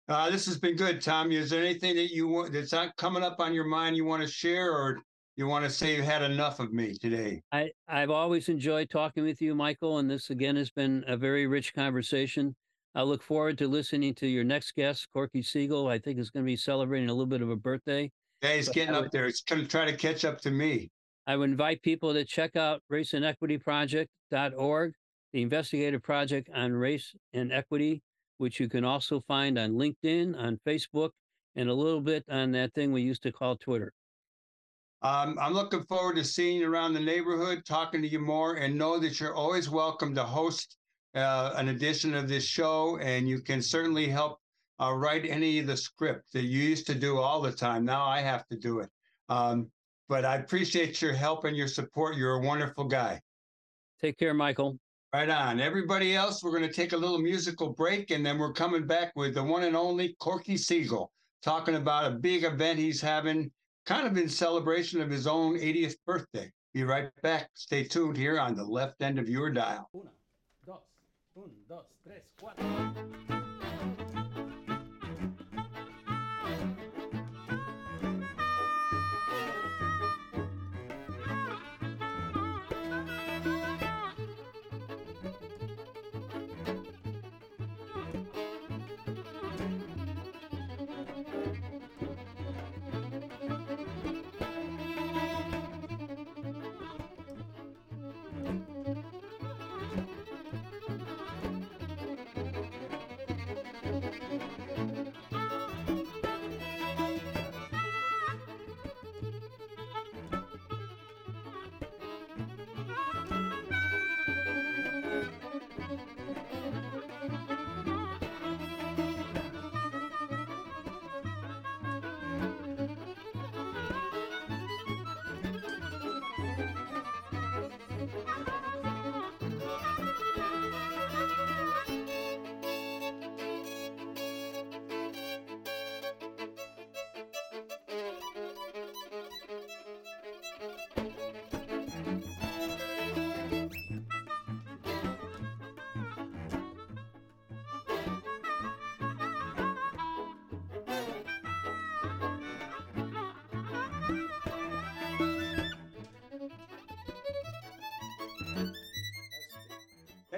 [0.08, 1.32] Uh, this has been good, Thom.
[1.32, 4.22] Is there anything that you want that's not coming up on your mind you want
[4.22, 5.00] to share, or
[5.34, 7.42] you want to say you had enough of me today?
[7.50, 11.46] I I've always enjoyed talking with you, Michael, and this again has been a very
[11.46, 12.54] rich conversation.
[12.96, 15.86] I look forward to listening to your next guest, Corky Siegel.
[15.86, 18.10] I think is going to be celebrating a little bit of a birthday.
[18.40, 19.26] Yeah, he's getting up there.
[19.26, 20.90] He's going to try to catch up to me.
[21.26, 24.92] I would invite people to check out raceandequityproject.org,
[25.34, 28.00] the investigative project on race and equity,
[28.38, 31.10] which you can also find on LinkedIn, on Facebook,
[31.54, 33.92] and a little bit on that thing we used to call Twitter.
[35.02, 38.78] Um, I'm looking forward to seeing you around the neighborhood, talking to you more, and
[38.78, 40.78] know that you're always welcome to host
[41.16, 44.38] uh, an edition of this show, and you can certainly help
[44.80, 47.84] uh, write any of the script that you used to do all the time.
[47.84, 48.90] Now I have to do it.
[49.28, 49.70] Um,
[50.08, 52.16] but I appreciate your help and your support.
[52.16, 53.20] You're a wonderful guy.
[54.00, 54.78] Take care, Michael.
[55.12, 55.60] Right on.
[55.60, 59.12] Everybody else, we're going to take a little musical break, and then we're coming back
[59.16, 61.10] with the one and only Corky Siegel
[61.42, 63.50] talking about a big event he's having,
[63.86, 66.52] kind of in celebration of his own 80th birthday.
[66.74, 67.48] Be right back.
[67.54, 69.88] Stay tuned here on the left end of your dial.
[71.36, 72.64] Un, dos, tres, cuatro.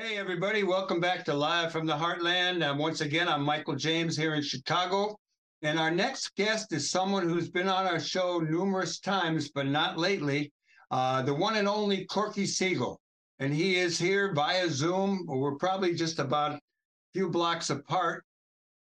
[0.08, 2.66] Hey, everybody, welcome back to Live from the Heartland.
[2.66, 5.14] Um, once again, I'm Michael James here in Chicago.
[5.60, 9.98] And our next guest is someone who's been on our show numerous times, but not
[9.98, 10.50] lately,
[10.90, 12.98] uh, the one and only Corky Siegel.
[13.38, 15.26] And he is here via Zoom.
[15.28, 16.60] We're probably just about a
[17.12, 18.24] few blocks apart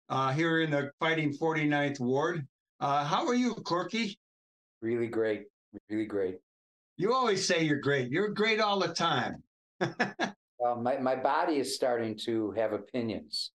[0.10, 2.46] uh, here in the Fighting 49th Ward.
[2.82, 4.20] Uh, how are you, Corky?
[4.82, 5.46] Really great.
[5.90, 6.40] Really great.
[6.98, 8.12] You always say you're great.
[8.12, 9.42] You're great all the time.
[10.64, 13.52] Well, my, my body is starting to have opinions.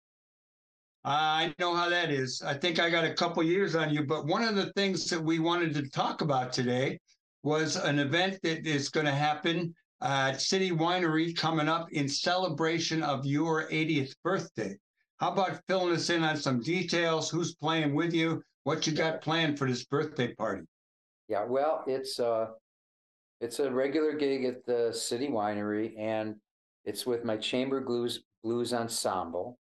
[1.05, 2.43] I know how that is.
[2.45, 5.23] I think I got a couple years on you, but one of the things that
[5.23, 6.99] we wanted to talk about today
[7.45, 13.05] was an event that is going to happen at City Winery coming up in celebration
[13.05, 14.77] of your 80th birthday.
[15.19, 17.31] How about filling us in on some details?
[17.31, 18.43] Who's playing with you?
[18.65, 20.65] What you got planned for this birthday party?
[21.29, 22.47] Yeah, well, it's uh
[23.41, 26.37] it's a regular gig at the City Winery, and
[26.87, 29.59] it's with my chamber blues blues ensemble,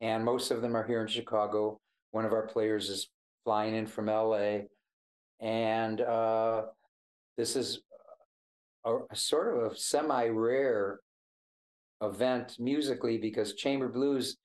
[0.00, 1.78] and most of them are here in Chicago.
[2.12, 3.10] One of our players is
[3.44, 4.60] flying in from LA,
[5.38, 6.62] and uh,
[7.36, 7.82] this is
[8.84, 11.00] a, a sort of a semi-rare
[12.02, 14.36] event musically because chamber blues.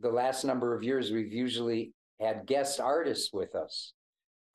[0.00, 3.92] The last number of years, we've usually had guest artists with us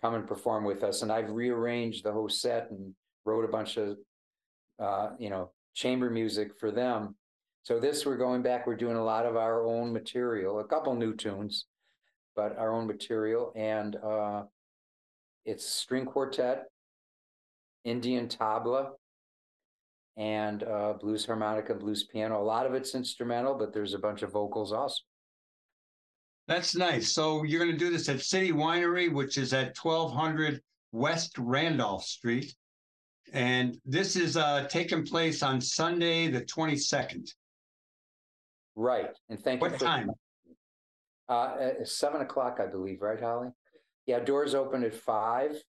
[0.01, 2.93] come and perform with us, and I've rearranged the whole set and
[3.25, 3.97] wrote a bunch of,
[4.79, 7.15] uh, you know, chamber music for them.
[7.61, 8.65] So this we're going back.
[8.65, 11.65] We're doing a lot of our own material, a couple new tunes,
[12.35, 14.43] but our own material, and uh,
[15.45, 16.63] it's string quartet,
[17.85, 18.89] Indian tabla,
[20.17, 22.41] and uh, blues harmonica, blues piano.
[22.41, 25.03] A lot of it's instrumental, but there's a bunch of vocals also.
[26.47, 27.13] That's nice.
[27.13, 30.59] So you're going to do this at City Winery, which is at 1200
[30.91, 32.55] West Randolph Street.
[33.33, 37.29] And this is uh, taking place on Sunday, the 22nd.
[38.75, 39.09] Right.
[39.29, 40.11] And thank What you for time?
[41.27, 43.49] Uh, seven o'clock, I believe, right, Holly?
[44.05, 45.61] Yeah, doors open at five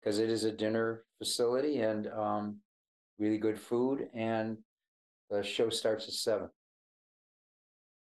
[0.00, 2.58] because it is a dinner facility and um,
[3.18, 4.08] really good food.
[4.14, 4.58] And
[5.30, 6.48] the show starts at seven.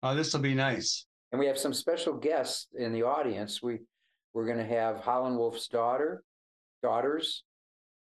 [0.03, 1.07] Oh, this will be nice.
[1.31, 3.62] And we have some special guests in the audience.
[3.62, 3.81] We
[4.35, 6.25] we're going to have Howlin' Wolf's daughter,
[6.83, 7.45] daughters.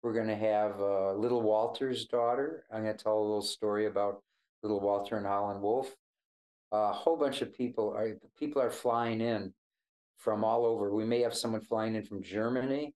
[0.07, 2.63] We're going to have uh, Little Walter's daughter.
[2.73, 4.23] I'm going to tell a little story about
[4.63, 5.97] Little Walter and Howlin' Wolf.
[6.71, 9.53] a whole bunch of people are people are flying in
[10.17, 10.95] from all over.
[10.95, 12.95] We may have someone flying in from Germany,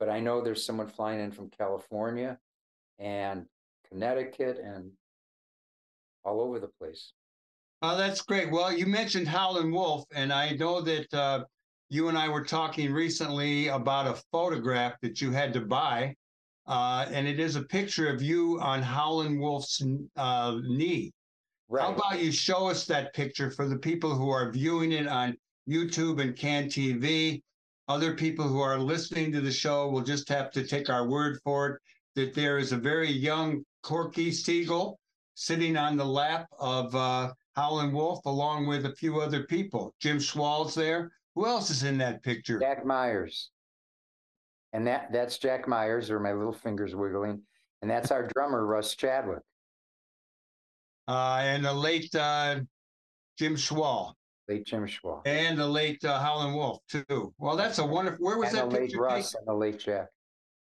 [0.00, 2.36] but I know there's someone flying in from California
[2.98, 3.46] and
[3.88, 4.90] Connecticut and
[6.24, 7.12] all over the place.
[7.80, 8.50] Oh, that's great.
[8.50, 11.44] Well, you mentioned Howlin' Wolf, and I know that uh,
[11.90, 16.16] you and I were talking recently about a photograph that you had to buy.
[16.70, 19.82] Uh, and it is a picture of you on Howlin' Wolf's
[20.16, 21.12] uh, knee.
[21.68, 21.82] Right.
[21.82, 25.36] How about you show us that picture for the people who are viewing it on
[25.68, 27.42] YouTube and Can TV?
[27.88, 31.40] Other people who are listening to the show will just have to take our word
[31.42, 31.80] for it
[32.14, 35.00] that there is a very young Corky Siegel
[35.34, 39.92] sitting on the lap of uh, Howlin' Wolf along with a few other people.
[39.98, 41.10] Jim Schwall's there.
[41.34, 42.60] Who else is in that picture?
[42.60, 43.50] Jack Myers.
[44.72, 47.42] And that that's Jack Myers, or my little fingers wiggling.
[47.82, 49.40] And that's our drummer, Russ Chadwick.
[51.08, 52.60] Uh, and the late uh,
[53.38, 54.14] Jim Schwall.
[54.48, 55.22] Late Jim Schwall.
[55.26, 57.32] And the late uh, Howlin' Wolf, too.
[57.38, 58.24] Well, that's a wonderful.
[58.24, 58.96] Where was and that the late?
[58.96, 59.38] Russ taken?
[59.40, 60.06] and the late Jack.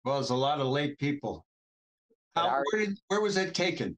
[0.03, 1.45] Well, there's a lot of late people.
[2.35, 3.97] How, our- where, did, where was it taken?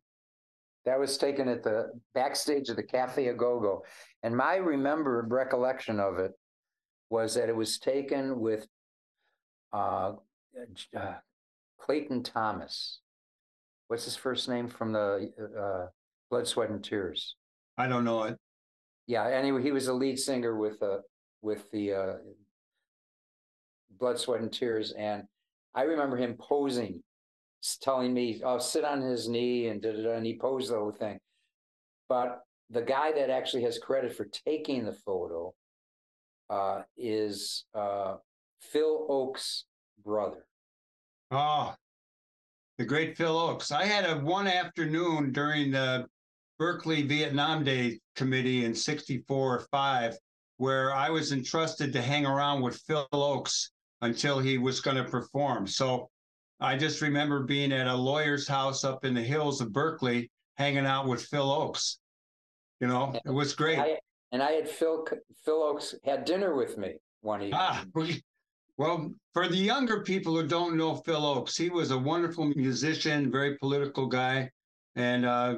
[0.85, 3.83] That was taken at the backstage of the Cafe a Go Go.
[4.23, 6.31] And my remember recollection of it
[7.09, 8.65] was that it was taken with
[9.73, 10.13] uh,
[10.95, 11.13] uh,
[11.79, 12.99] Clayton Thomas.
[13.87, 15.87] What's his first name from the uh,
[16.29, 17.35] Blood, Sweat, and Tears?
[17.77, 18.37] I don't know it.
[19.05, 20.97] Yeah, anyway, he was a lead singer with uh
[21.41, 22.13] with the uh
[23.97, 25.23] Blood, Sweat and Tears, and
[25.73, 27.01] I remember him posing,
[27.81, 30.75] telling me, "Oh, sit on his knee," and da da da, and he posed the
[30.75, 31.19] whole thing.
[32.09, 35.53] But the guy that actually has credit for taking the photo
[36.49, 38.17] uh, is uh,
[38.71, 39.63] Phil Ochs'
[40.03, 40.45] brother.
[41.31, 41.75] Oh,
[42.77, 43.71] the great Phil Ochs.
[43.71, 46.05] I had a one afternoon during the
[46.59, 50.17] Berkeley Vietnam Day Committee in 64 or 5
[50.57, 53.69] where I was entrusted to hang around with Phil Ochs
[54.01, 55.67] until he was going to perform.
[55.67, 56.09] So
[56.59, 60.85] I just remember being at a lawyer's house up in the hills of Berkeley hanging
[60.85, 61.97] out with Phil Ochs.
[62.79, 63.77] You know, it was great.
[63.77, 63.99] I,
[64.31, 65.05] and I had Phil
[65.45, 67.59] Phil Ochs had dinner with me one evening.
[67.61, 68.23] Ah, we-
[68.77, 73.31] well, for the younger people who don't know Phil Ochs, he was a wonderful musician,
[73.31, 74.49] very political guy,
[74.95, 75.55] and uh,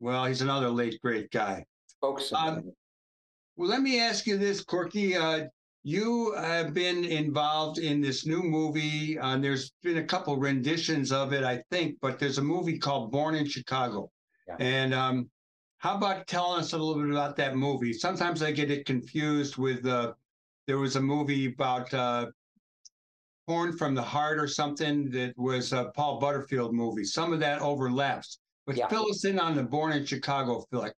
[0.00, 1.64] well, he's another late great guy.
[2.02, 2.32] Ochs.
[2.32, 2.72] um,
[3.56, 5.16] Well, let me ask you this, Corky.
[5.16, 5.46] Uh,
[5.84, 9.18] you have been involved in this new movie.
[9.18, 13.10] Uh, there's been a couple renditions of it, I think, but there's a movie called
[13.10, 14.10] Born in Chicago.
[14.46, 14.56] Yeah.
[14.58, 15.30] And um,
[15.78, 17.92] how about telling us a little bit about that movie?
[17.92, 20.12] Sometimes I get it confused with uh,
[20.66, 22.26] there was a movie about uh,
[23.48, 27.04] Horn from the Heart or something that was a Paul Butterfield movie.
[27.04, 28.38] Some of that overlaps.
[28.66, 28.88] But Yeah.
[28.88, 30.94] fill us in on the Born in Chicago flick.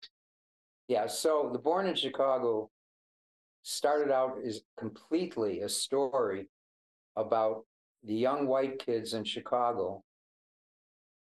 [0.88, 2.72] Yeah, so the Born in Chicago
[3.62, 6.50] started out as completely a story
[7.16, 7.68] about
[8.02, 10.04] the young white kids in Chicago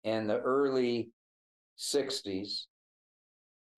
[0.03, 1.09] in the early
[1.79, 2.67] 60s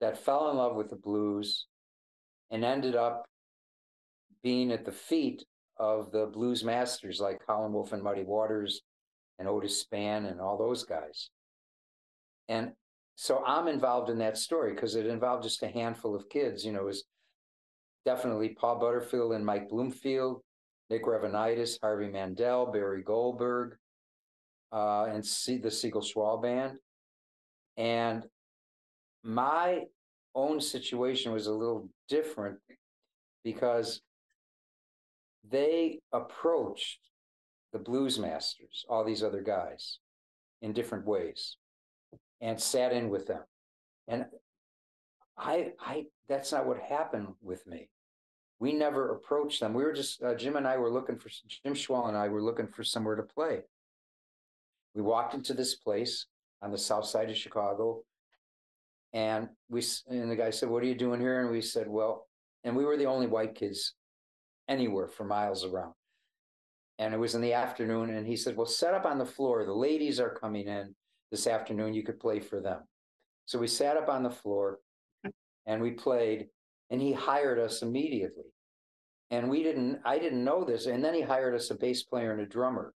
[0.00, 1.66] that fell in love with the blues
[2.50, 3.24] and ended up
[4.42, 5.46] being at the feet
[5.80, 8.82] of the blues masters like Howlin' Wolf and Muddy Waters
[9.38, 11.30] and Otis Spann and all those guys.
[12.48, 12.72] And
[13.16, 16.64] so I'm involved in that story because it involved just a handful of kids.
[16.64, 17.04] You know, it was
[18.04, 20.42] definitely Paul Butterfield and Mike Bloomfield,
[20.90, 23.76] Nick Gravenites, Harvey Mandel, Barry Goldberg,
[24.72, 26.78] uh, and see the Siegel Schwall band.
[27.78, 28.24] And
[29.24, 29.84] my
[30.34, 32.58] own situation was a little different
[33.44, 34.02] because
[35.48, 37.00] they approached
[37.72, 39.98] the blues masters, all these other guys,
[40.62, 41.56] in different ways
[42.40, 43.42] and sat in with them.
[44.08, 44.26] And
[45.36, 47.88] I, I, that's not what happened with me.
[48.58, 49.72] We never approached them.
[49.72, 52.42] We were just, uh, Jim and I were looking for, Jim Schwall and I were
[52.42, 53.60] looking for somewhere to play.
[54.94, 56.26] We walked into this place
[56.60, 58.02] on the south side of Chicago.
[59.12, 61.40] And we, and the guy said, What are you doing here?
[61.40, 62.28] And we said, Well,
[62.64, 63.94] and we were the only white kids
[64.70, 65.92] anywhere for miles around.
[66.98, 68.10] And it was in the afternoon.
[68.10, 69.64] And he said, Well, set up on the floor.
[69.64, 70.94] The ladies are coming in
[71.30, 71.92] this afternoon.
[71.92, 72.80] You could play for them.
[73.44, 74.78] So we sat up on the floor
[75.66, 76.46] and we played,
[76.88, 78.44] and he hired us immediately.
[79.30, 80.86] And we didn't, I didn't know this.
[80.86, 82.94] And then he hired us a bass player and a drummer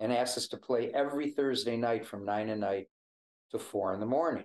[0.00, 2.86] and asked us to play every Thursday night from nine at night
[3.50, 4.44] to four in the morning.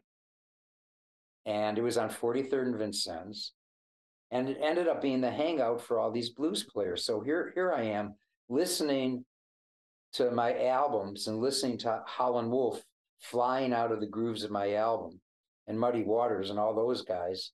[1.46, 3.52] And it was on 43rd and Vincennes.
[4.34, 7.06] And it ended up being the hangout for all these blues players.
[7.06, 8.16] So here, here I am
[8.50, 9.26] listening
[10.14, 12.82] to my albums and listening to Howlin' Wolf
[13.20, 15.22] flying out of the grooves of my album
[15.68, 17.52] and Muddy Waters and all those guys.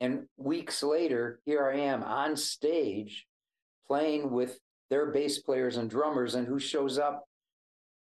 [0.00, 3.24] And weeks later, here I am on stage
[3.86, 4.58] playing with
[4.90, 7.24] their bass players and drummers, and who shows up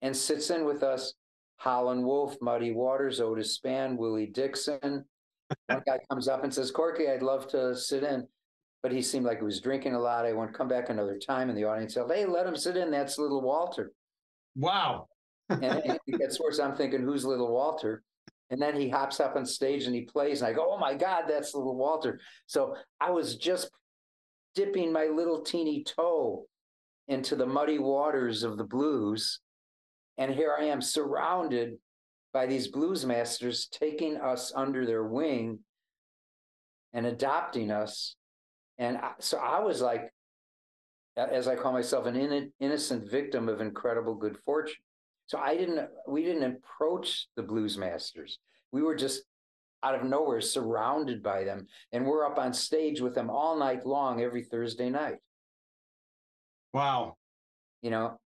[0.01, 1.13] and sits in with us?
[1.59, 5.05] Howlin' Wolf, Muddy Waters, Otis Spann, Willie Dixon.
[5.67, 8.27] One guy comes up and says, Corky, I'd love to sit in.
[8.83, 10.27] But he seemed like he was drinking a lot.
[10.27, 11.49] I want to come back another time.
[11.49, 12.91] And the audience said, Hey, let him sit in.
[12.91, 13.93] That's little Walter.
[14.55, 15.09] Wow.
[15.49, 16.59] And it gets worse.
[16.59, 18.03] I'm thinking, who's little Walter?
[18.51, 20.95] And then he hops up on stage and he plays, and I go, oh my
[20.95, 22.21] God, that's little Walter.
[22.47, 23.71] So I was just
[24.55, 26.47] dipping my little teeny toe
[27.09, 29.41] into the muddy waters of the blues.
[30.19, 31.77] And here I am surrounded
[32.37, 35.59] by these blues masters taking us under their wing
[36.93, 38.15] and adopting us.
[38.77, 40.13] And I, so I was like,
[41.17, 44.77] as I call myself, an inno- innocent victim of incredible good fortune.
[45.29, 48.39] So I didn't, we didn't approach the blues masters.
[48.71, 49.23] We were just
[49.83, 51.67] out of nowhere surrounded by them.
[51.93, 55.17] And we're up on stage with them all night long, every Thursday night,
[56.75, 57.17] Wow.
[57.81, 58.21] you know?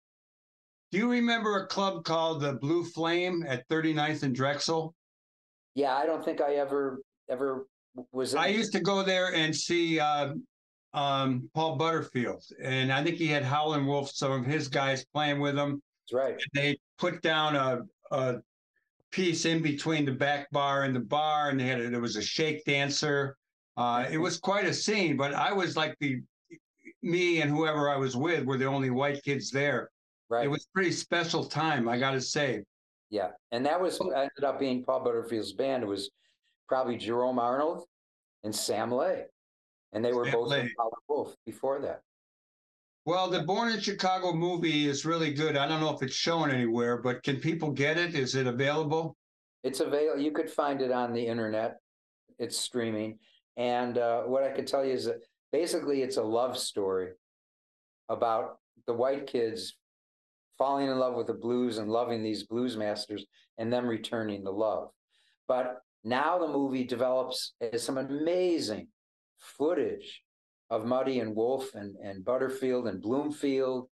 [0.91, 4.95] Do you remember a club called the Blue Flame at 39th and Drexel?
[5.75, 7.67] Yeah, I don't think I ever, ever
[8.13, 8.35] was.
[8.35, 10.33] I used to go there and see uh,
[10.93, 15.41] um, Paul Butterfield, and I think he had Howlin' Wolf, some of his guys playing
[15.41, 15.81] with him.
[16.09, 16.41] That's right.
[16.53, 17.81] They put down a,
[18.11, 18.37] a
[19.11, 22.15] piece in between the back bar and the bar, and they had a, there was
[22.15, 23.35] a shake dancer.
[23.75, 26.21] Uh, it was quite a scene, but I was like the
[27.03, 29.89] me and whoever I was with were the only white kids there.
[30.29, 30.45] Right.
[30.45, 32.63] It was a pretty special time, I got to say.
[33.09, 34.09] Yeah, and that was Oh.
[34.09, 35.83] ended up being Paul Butterfield's band.
[35.83, 36.09] It was
[36.67, 37.85] probably Jerome Arnold
[38.43, 39.25] and Sam Lay,
[39.93, 40.61] and they were Sam both Lay.
[40.61, 42.01] in Howlin' Wolf before that.
[43.05, 45.55] Well, the Born in Chicago movie is really good.
[45.55, 48.13] I don't know if it's shown anywhere, but can people get it?
[48.15, 49.15] Is it available?
[49.63, 50.21] It's available.
[50.21, 51.79] You could find it on the internet.
[52.37, 53.17] It's streaming,
[53.55, 55.23] and uh, what I can tell you is that
[55.53, 57.13] basically it's a love story
[58.09, 59.77] about the white kids
[60.57, 63.25] falling in love with the blues and loving these blues masters,
[63.57, 64.89] and them returning the love.
[65.47, 68.87] But now the movie develops as some amazing
[69.37, 70.21] footage
[70.69, 73.89] of Muddy and Wolf and, and Butterfield and Bloomfield,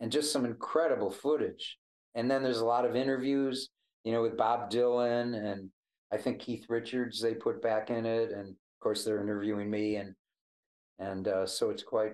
[0.00, 1.78] and just some incredible footage.
[2.14, 3.70] And then there's a lot of interviews,
[4.04, 5.70] you know, with Bob Dylan and
[6.12, 9.96] I think Keith Richards they put back in it, and of course they're interviewing me,
[9.96, 10.14] and
[10.98, 12.12] and uh, so it's quite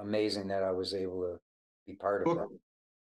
[0.00, 1.38] amazing that I was able to
[1.90, 2.48] be part of that.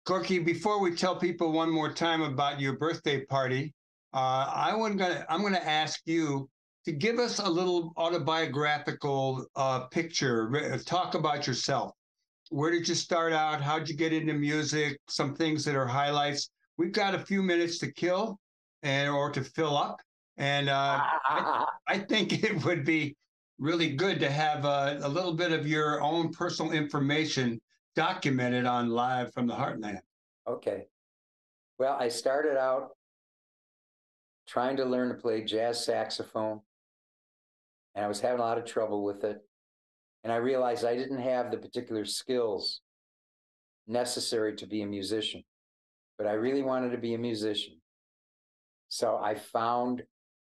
[0.05, 3.73] Corky, before we tell people one more time about your birthday party,
[4.13, 6.49] uh, I want gonna I'm gonna ask you
[6.85, 10.79] to give us a little autobiographical uh, picture.
[10.85, 11.91] Talk about yourself.
[12.49, 13.61] Where did you start out?
[13.61, 14.97] How'd you get into music?
[15.07, 16.49] Some things that are highlights.
[16.77, 18.39] We've got a few minutes to kill,
[18.81, 20.01] and or to fill up,
[20.37, 20.99] and uh,
[21.87, 23.15] I think it would be
[23.59, 27.61] really good to have a, a little bit of your own personal information
[27.95, 29.99] documented on live from the Heartland.
[30.47, 30.85] Okay.
[31.77, 32.89] Well, I started out
[34.47, 36.61] trying to learn to play jazz saxophone,
[37.95, 39.39] and I was having a lot of trouble with it.
[40.23, 42.81] And I realized I didn't have the particular skills
[43.87, 45.43] necessary to be a musician,
[46.17, 47.81] but I really wanted to be a musician.
[48.89, 50.03] So I found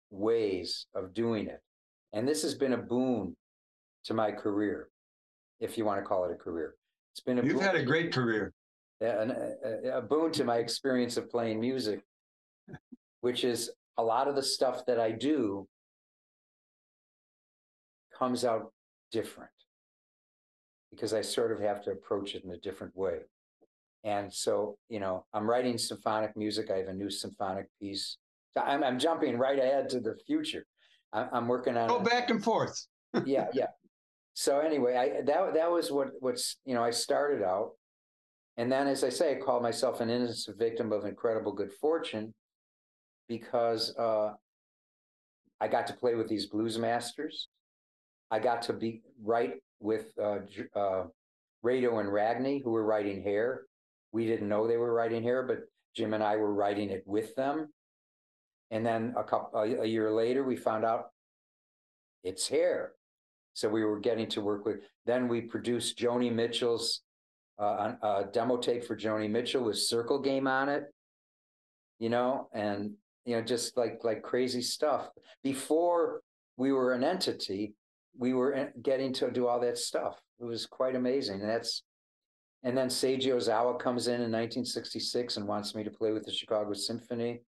[0.10, 1.62] ways of doing it.
[2.14, 3.36] And this has been a boon
[4.06, 4.89] to my career,
[5.60, 6.76] if you want to call it a career.
[7.18, 8.53] It's been a You've boon had a great career.
[9.01, 9.32] an,
[9.65, 12.01] a, a boon to my experience of playing music,
[13.22, 15.68] which is a lot of the stuff that I do
[18.15, 18.72] comes out
[19.11, 19.49] different
[20.91, 23.22] because I sort of have to approach it in a different way.
[24.03, 26.70] And so, you know, I'm writing symphonic music.
[26.70, 28.18] I have a new symphonic piece.
[28.55, 30.68] So I'm, I'm jumping right ahead to the future.
[31.13, 32.80] I, I'm working on Go back and forth.
[33.26, 33.68] yeah, yeah.
[34.39, 37.71] So anyway, I that that was what what's you know I started out,
[38.55, 42.35] and then as I say, I call myself an innocent victim of incredible good fortune,
[43.27, 44.33] because uh,
[45.59, 47.47] I got to play with these blues masters.
[48.29, 50.41] I got to be write with uh,
[50.75, 51.05] uh,
[51.65, 53.63] Rado and Ragni, who were writing hair.
[54.11, 55.61] We didn't know they were writing hair, but
[55.95, 57.69] Jim and I were writing it with them.
[58.69, 61.05] And then a couple a, a year later, we found out
[62.23, 62.91] it's hair.
[63.58, 64.82] So we were getting to work with.
[65.08, 67.01] Then we produced Joni Mitchell's
[67.60, 70.84] uh, a a demo tape for Joni Mitchell with Circle Game on it.
[71.97, 72.91] You know, and
[73.26, 75.10] you know, just like like crazy stuff.
[75.43, 76.22] Before
[76.58, 77.74] we were an entity,
[78.16, 80.22] we were getting to do all that stuff.
[80.39, 81.82] It was quite amazing, and that's.
[82.64, 86.32] And then Seiji Ozawa comes in in 1966 and wants me to play with the
[86.32, 87.41] Chicago Symphony,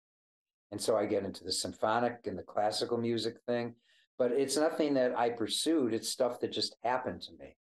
[0.71, 3.75] and so I get into the symphonic and the classical music thing
[4.17, 5.93] but it's nothing that I pursued.
[5.93, 7.55] It's stuff that just happened to me,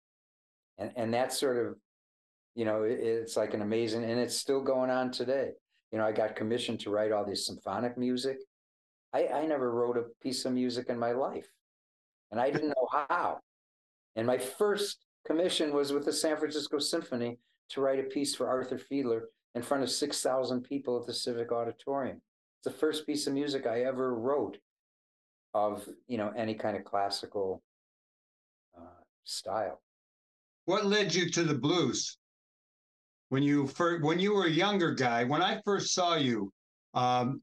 [0.78, 1.76] and and that's sort of,
[2.54, 5.52] you know, it, it's like an amazing, and it's still going on today.
[5.90, 8.38] You know, I got commissioned to write all this symphonic music.
[9.12, 11.48] I I never wrote a piece of music in my life,
[12.30, 13.40] and I didn't know how.
[14.16, 17.38] And my first commission was with the San Francisco Symphony
[17.70, 19.22] to write a piece for Arthur Fiedler
[19.54, 22.20] in front of six thousand people at the Civic Auditorium.
[22.58, 24.58] It's the first piece of music I ever wrote
[25.54, 27.62] of you know any kind of classical
[28.76, 29.80] uh, style.
[30.64, 32.16] What led you to the blues?
[33.28, 36.52] When you first, when you were a younger guy, when I first saw you,
[36.94, 37.42] um,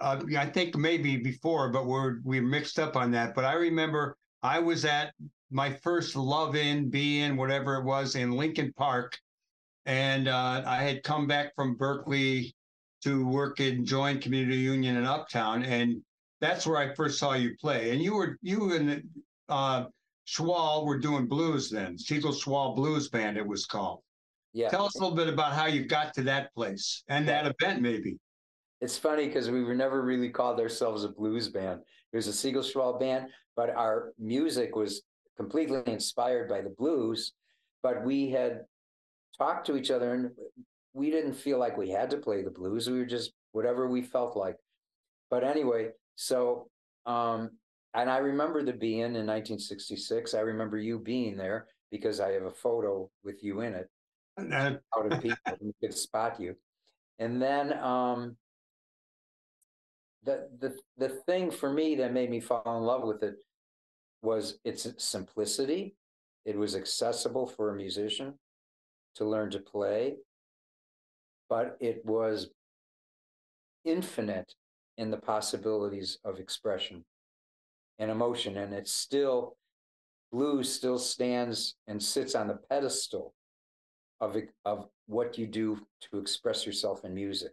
[0.00, 3.34] uh, I think maybe before, but we're we mixed up on that.
[3.34, 5.12] But I remember I was at
[5.50, 9.16] my first love in, be in, whatever it was, in Lincoln Park,
[9.86, 12.54] and uh, I had come back from Berkeley
[13.04, 16.02] to work in JOIN Community Union in Uptown, and
[16.40, 17.90] that's where I first saw you play.
[17.90, 19.02] And you were you and
[19.48, 19.86] uh,
[20.26, 24.00] Schwall were doing blues then, Siegel Schwall Blues Band, it was called.
[24.52, 27.46] Yeah, Tell us a little bit about how you got to that place and that
[27.46, 28.18] event, maybe.
[28.80, 31.80] it's funny because we were never really called ourselves a blues band.
[32.12, 33.26] It was a Siegelschwall band,
[33.56, 35.02] but our music was
[35.36, 37.32] completely inspired by the blues.
[37.82, 38.62] But we had
[39.36, 40.30] talked to each other, and
[40.94, 42.88] we didn't feel like we had to play the blues.
[42.88, 44.56] We were just whatever we felt like.
[45.30, 46.68] But anyway, so
[47.06, 47.50] um,
[47.94, 50.34] and I remember the being in 1966.
[50.34, 53.88] I remember you being there because I have a photo with you in it.
[54.38, 56.56] Out of people, you could spot you.
[57.20, 58.36] And then um,
[60.24, 63.36] the the the thing for me that made me fall in love with it
[64.20, 65.94] was its simplicity.
[66.44, 68.34] It was accessible for a musician
[69.14, 70.16] to learn to play,
[71.48, 72.50] but it was
[73.84, 74.52] infinite
[74.98, 77.04] in the possibilities of expression
[77.98, 78.58] and emotion.
[78.58, 79.56] And it's still,
[80.30, 83.32] blues still stands and sits on the pedestal
[84.20, 85.78] of, of what you do
[86.10, 87.52] to express yourself in music.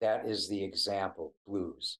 [0.00, 1.98] That is the example, blues.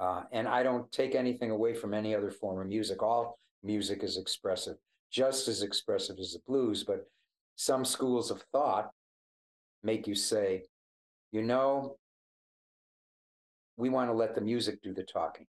[0.00, 3.02] Uh, and I don't take anything away from any other form of music.
[3.02, 4.76] All music is expressive,
[5.10, 6.84] just as expressive as the blues.
[6.84, 7.06] But
[7.56, 8.90] some schools of thought
[9.82, 10.64] make you say,
[11.32, 11.96] you know,
[13.78, 15.46] we want to let the music do the talking.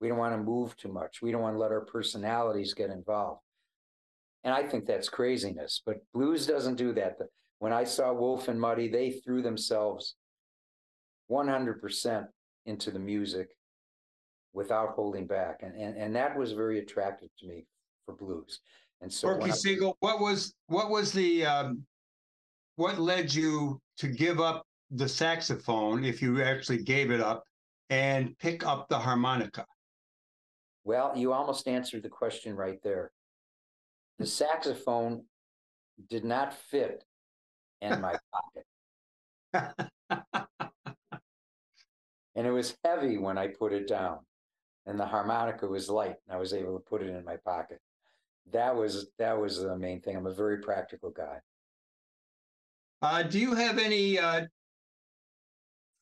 [0.00, 1.20] We don't want to move too much.
[1.20, 3.42] We don't want to let our personalities get involved.
[4.44, 7.18] And I think that's craziness, but blues doesn't do that.
[7.58, 10.14] When I saw Wolf and Muddy, they threw themselves
[11.30, 12.26] 100%
[12.64, 13.48] into the music
[14.54, 15.58] without holding back.
[15.60, 17.66] And, and, and that was very attractive to me
[18.06, 18.60] for blues.
[19.02, 21.82] And so, Corky Siegel, what was what was the um,
[22.76, 27.44] what led you to give up the saxophone if you actually gave it up
[27.90, 29.64] and pick up the harmonica?
[30.84, 33.12] Well, you almost answered the question right there.
[34.18, 35.24] The saxophone
[36.08, 37.04] did not fit
[37.80, 38.16] in my
[39.54, 39.88] pocket.
[42.34, 44.18] and it was heavy when I put it down.
[44.86, 47.80] And the harmonica was light, and I was able to put it in my pocket.
[48.50, 50.16] That was that was the main thing.
[50.16, 51.38] I'm a very practical guy.
[53.02, 54.46] Uh, do you have any uh,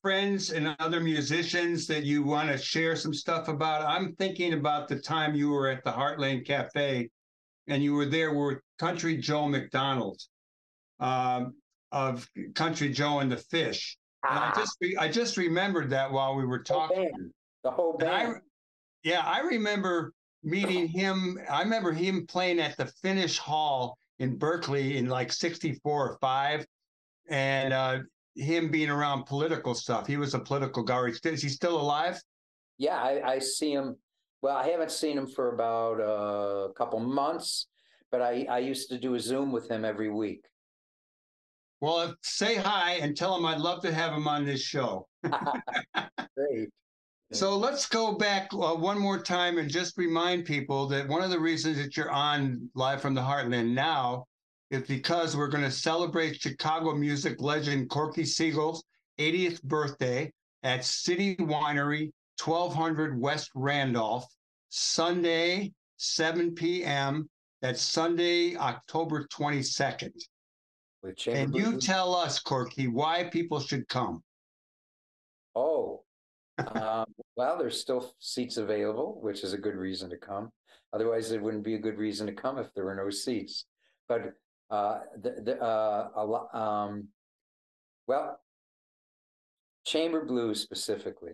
[0.01, 3.85] friends and other musicians that you want to share some stuff about?
[3.85, 7.09] I'm thinking about the time you were at the Heartland Cafe
[7.67, 10.21] and you were there with Country Joe McDonald
[10.99, 11.53] um,
[11.91, 13.97] of Country Joe and the Fish.
[14.29, 17.31] And I just I just remembered that while we were talking.
[17.63, 18.35] The whole band.
[18.35, 18.39] I,
[19.03, 21.39] yeah, I remember meeting him.
[21.49, 26.65] I remember him playing at the Finnish Hall in Berkeley in like 64 or 5.
[27.29, 27.99] And uh,
[28.39, 30.07] him being around political stuff.
[30.07, 31.05] He was a political guy.
[31.23, 32.21] Is he still alive?
[32.77, 33.97] Yeah, I, I see him.
[34.41, 37.67] Well, I haven't seen him for about uh, a couple months,
[38.11, 40.45] but I, I used to do a Zoom with him every week.
[41.81, 45.07] Well, say hi and tell him I'd love to have him on this show.
[45.23, 46.69] Great.
[47.31, 51.29] So let's go back uh, one more time and just remind people that one of
[51.29, 54.25] the reasons that you're on Live from the Heartland now
[54.71, 58.83] is because we're going to celebrate Chicago music legend Corky Siegel's
[59.19, 60.31] 80th birthday
[60.63, 62.11] at City Winery,
[62.43, 64.25] 1200 West Randolph,
[64.69, 67.29] Sunday, 7 p.m.
[67.61, 70.11] That's Sunday, October 22nd.
[71.27, 74.21] And you tell us, Corky, why people should come.
[75.55, 76.03] Oh,
[76.57, 77.05] um,
[77.35, 80.51] well, there's still seats available, which is a good reason to come.
[80.93, 83.65] Otherwise, it wouldn't be a good reason to come if there were no seats.
[84.07, 84.33] But
[84.69, 87.07] uh, the, the, uh, a lot, um,
[88.07, 88.39] well,
[89.85, 91.33] chamber blues specifically.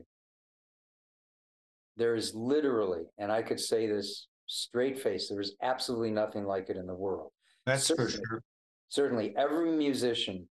[1.98, 6.70] There is literally, and I could say this straight face, there is absolutely nothing like
[6.70, 7.32] it in the world.
[7.66, 8.44] That's certainly, for sure.
[8.90, 10.48] Certainly, every musician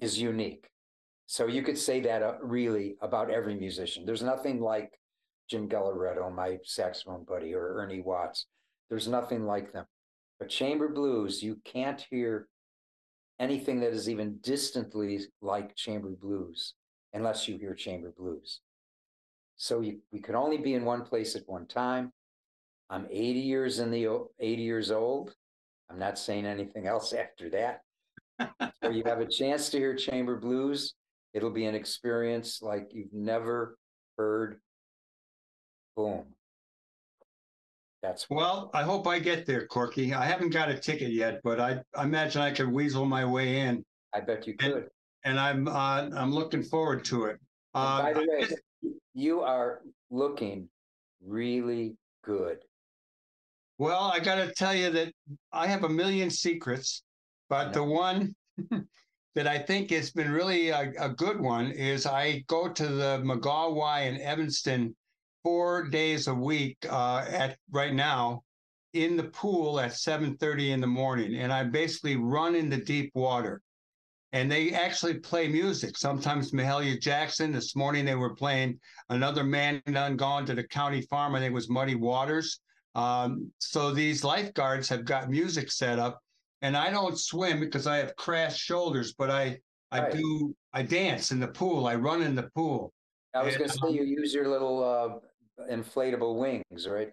[0.00, 0.68] is unique.
[1.26, 4.04] So you could say that uh, really about every musician.
[4.04, 4.90] There's nothing like
[5.48, 8.46] Jim Gailloreto, my saxophone buddy, or Ernie Watts.
[8.90, 9.86] There's nothing like them.
[10.44, 12.48] Chamber blues, you can't hear
[13.38, 16.74] anything that is even distantly like chamber blues
[17.12, 18.60] unless you hear chamber blues.
[19.56, 22.12] So you, we could only be in one place at one time.
[22.90, 25.34] I'm 80 years in the 80 years old.
[25.90, 27.80] I'm not saying anything else after that.
[28.82, 30.94] so you have a chance to hear chamber blues.
[31.34, 33.76] It'll be an experience like you've never
[34.18, 34.60] heard.
[35.96, 36.24] Boom.
[38.02, 38.70] That's well.
[38.74, 40.12] I hope I get there, Corky.
[40.12, 43.60] I haven't got a ticket yet, but I, I imagine I could weasel my way
[43.60, 43.84] in.
[44.12, 44.72] I bet you could.
[44.72, 44.84] And,
[45.24, 47.38] and I'm uh, I'm looking forward to it.
[47.74, 48.56] Uh, by the way, just,
[49.14, 50.68] you are looking
[51.24, 52.58] really good.
[53.78, 55.12] Well, I got to tell you that
[55.52, 57.02] I have a million secrets,
[57.48, 58.34] but the one
[59.34, 63.22] that I think has been really a, a, good one is I go to the
[63.24, 64.94] McGaw Y in Evanston
[65.42, 68.42] four days a week uh, at right now
[68.92, 73.10] in the pool at 7:30 in the morning, and I basically run in the deep
[73.14, 73.60] water.
[74.34, 75.94] and they actually play music.
[75.98, 77.52] Sometimes Mahalia Jackson.
[77.52, 78.80] This morning they were playing
[79.10, 81.34] another man done gone to the county farm.
[81.34, 82.58] I think it was Muddy Waters.
[82.94, 86.18] Um, so these lifeguards have got music set up,
[86.62, 89.58] and I don't swim because I have crashed shoulders, but I
[89.90, 90.12] I Right.
[90.12, 91.86] do I dance in the pool.
[91.86, 92.94] I run in the pool.
[93.34, 95.18] I was gonna say, um, you use your little, uh,
[95.70, 97.10] inflatable wings, right?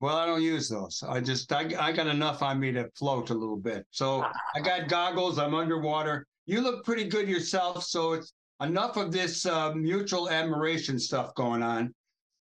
[0.00, 1.02] Well, I don't use those.
[1.06, 3.86] I just I, I got enough on me to float a little bit.
[3.90, 5.38] So I got goggles.
[5.38, 6.26] I'm underwater.
[6.44, 7.84] You look pretty good yourself.
[7.84, 11.94] So it's enough of this uh, mutual admiration stuff going on.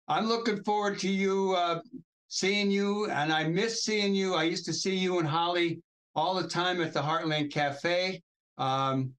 [0.07, 1.81] I'm looking forward to you uh,
[2.27, 4.33] seeing you, and I miss seeing you.
[4.33, 5.81] I used to see you and Holly
[6.15, 8.21] all the time at the Heartland Cafe,
[8.57, 9.13] um,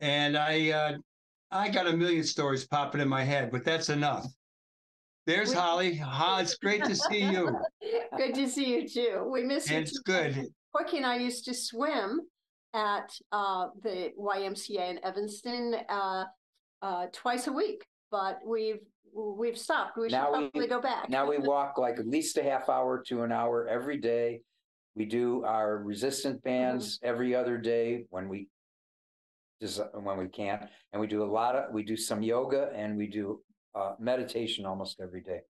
[0.00, 0.92] and I uh,
[1.50, 4.26] I got a million stories popping in my head, but that's enough.
[5.26, 6.00] There's We- Holly.
[6.40, 7.56] It's great to see you.
[8.16, 9.28] Good to see you too.
[9.30, 9.78] We miss you.
[9.78, 10.02] It's too.
[10.04, 10.46] good.
[10.74, 12.20] Corky and I used to swim
[12.74, 16.24] at uh, the YMCA in Evanston uh,
[16.82, 18.80] uh, twice a week, but we've
[19.14, 19.96] we've stopped.
[19.96, 21.08] We should Now we- probably go back.
[21.08, 24.40] Now we walk like at least a half hour to an hour every day.
[24.94, 28.48] We do our resistant bands every other day when we
[29.60, 32.96] just when we can, and we do a lot of we do some yoga and
[32.96, 33.40] we do
[33.74, 35.40] uh, meditation almost every day.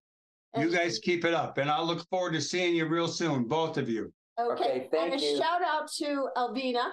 [0.56, 3.78] You guys keep it up, and I'll look forward to seeing you real soon, both
[3.78, 4.12] of you.
[4.38, 5.36] Okay, Okay, thank and a you.
[5.38, 6.92] shout out to Alvina.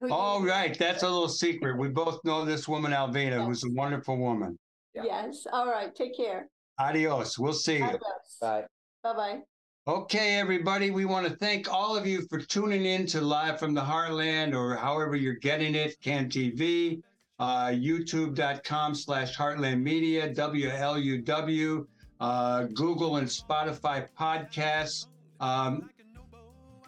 [0.00, 1.76] who you- All right, that's a little secret.
[1.78, 4.58] We both know this woman, Alvina, who's a wonderful woman.
[4.94, 5.04] Yeah.
[5.04, 5.46] Yes.
[5.52, 5.94] All right.
[5.94, 6.48] Take care.
[6.78, 7.38] Adios.
[7.38, 7.98] We'll see you.
[8.40, 8.64] Bye.
[9.02, 9.40] Bye bye.
[9.86, 13.74] Okay, everybody, we want to thank all of you for tuning in to Live from
[13.74, 17.02] the Heartland or however you're getting it, CAN TV,
[17.40, 21.86] uh, youtube.com slash Heartland Media, WLUW,
[22.20, 25.06] uh, Google and Spotify podcasts.
[25.40, 25.88] Um,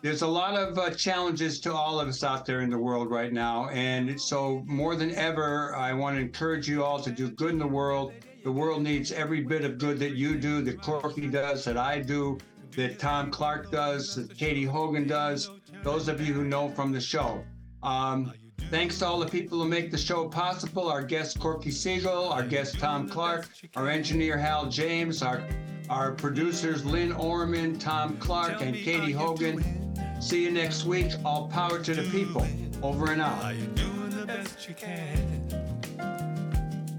[0.03, 3.11] there's a lot of uh, challenges to all of us out there in the world
[3.11, 3.69] right now.
[3.71, 7.59] And so, more than ever, I want to encourage you all to do good in
[7.59, 8.13] the world.
[8.45, 12.01] The world needs every bit of good that you do, that Corky does, that I
[12.01, 12.37] do,
[12.73, 15.51] that Thom Clark does, that Katie Hogan does,
[15.83, 17.43] those of you who know from the show.
[17.83, 18.33] Um,
[18.71, 22.43] thanks to all the people who make the show possible our guest Corky Siegel, our
[22.43, 25.43] guest Thom Clark, our engineer Hal James, our,
[25.91, 29.93] our producers Lynn Orman, Thom Clark, and Katie Hogan.
[30.21, 31.13] See you next week.
[31.25, 32.47] All power to the people.
[32.83, 33.43] Over and out.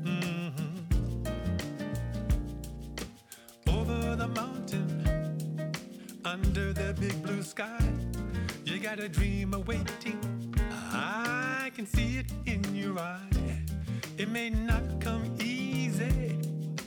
[0.05, 0.85] Mhm.
[3.67, 5.71] Over the mountain,
[6.25, 7.79] under the big blue sky,
[8.65, 10.32] you got a dream awaiting.
[11.75, 13.19] Can see it in your eye.
[14.19, 16.37] It may not come easy,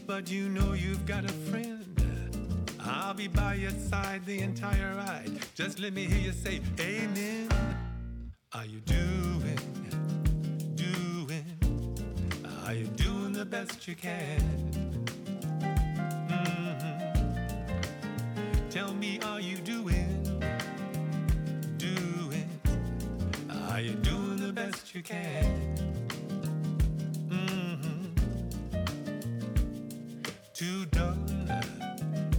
[0.06, 1.82] but you know you've got a friend.
[2.78, 5.32] I'll be by your side the entire ride.
[5.56, 7.48] Just let me hear you say amen.
[8.52, 9.58] Are you doing,
[10.76, 11.44] doing,
[12.64, 14.40] are you doing the best you can?
[16.30, 17.10] Mhm.
[18.70, 20.05] Tell me, are you doing,
[24.96, 25.76] you can?
[27.28, 28.14] Mhm.
[30.54, 31.52] Tout donne,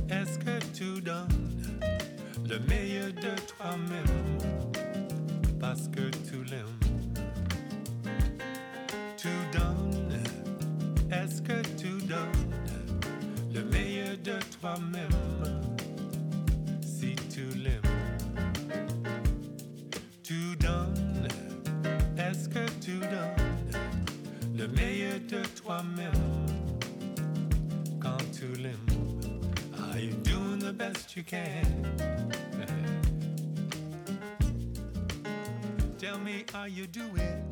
[0.10, 1.78] est-ce que tu donnes
[2.50, 4.38] le meilleur de toi-même?
[5.60, 6.80] parce que tu l'aimes.
[9.18, 10.24] Tu donnes,
[11.12, 12.52] est-ce que tu donnes
[13.54, 15.27] le meilleur de toi-même?
[25.68, 26.48] Toi-même
[28.00, 29.20] quand tu l'aimes?
[29.78, 31.66] Are you doing the best you can?
[36.00, 37.44] Tell me, are you doing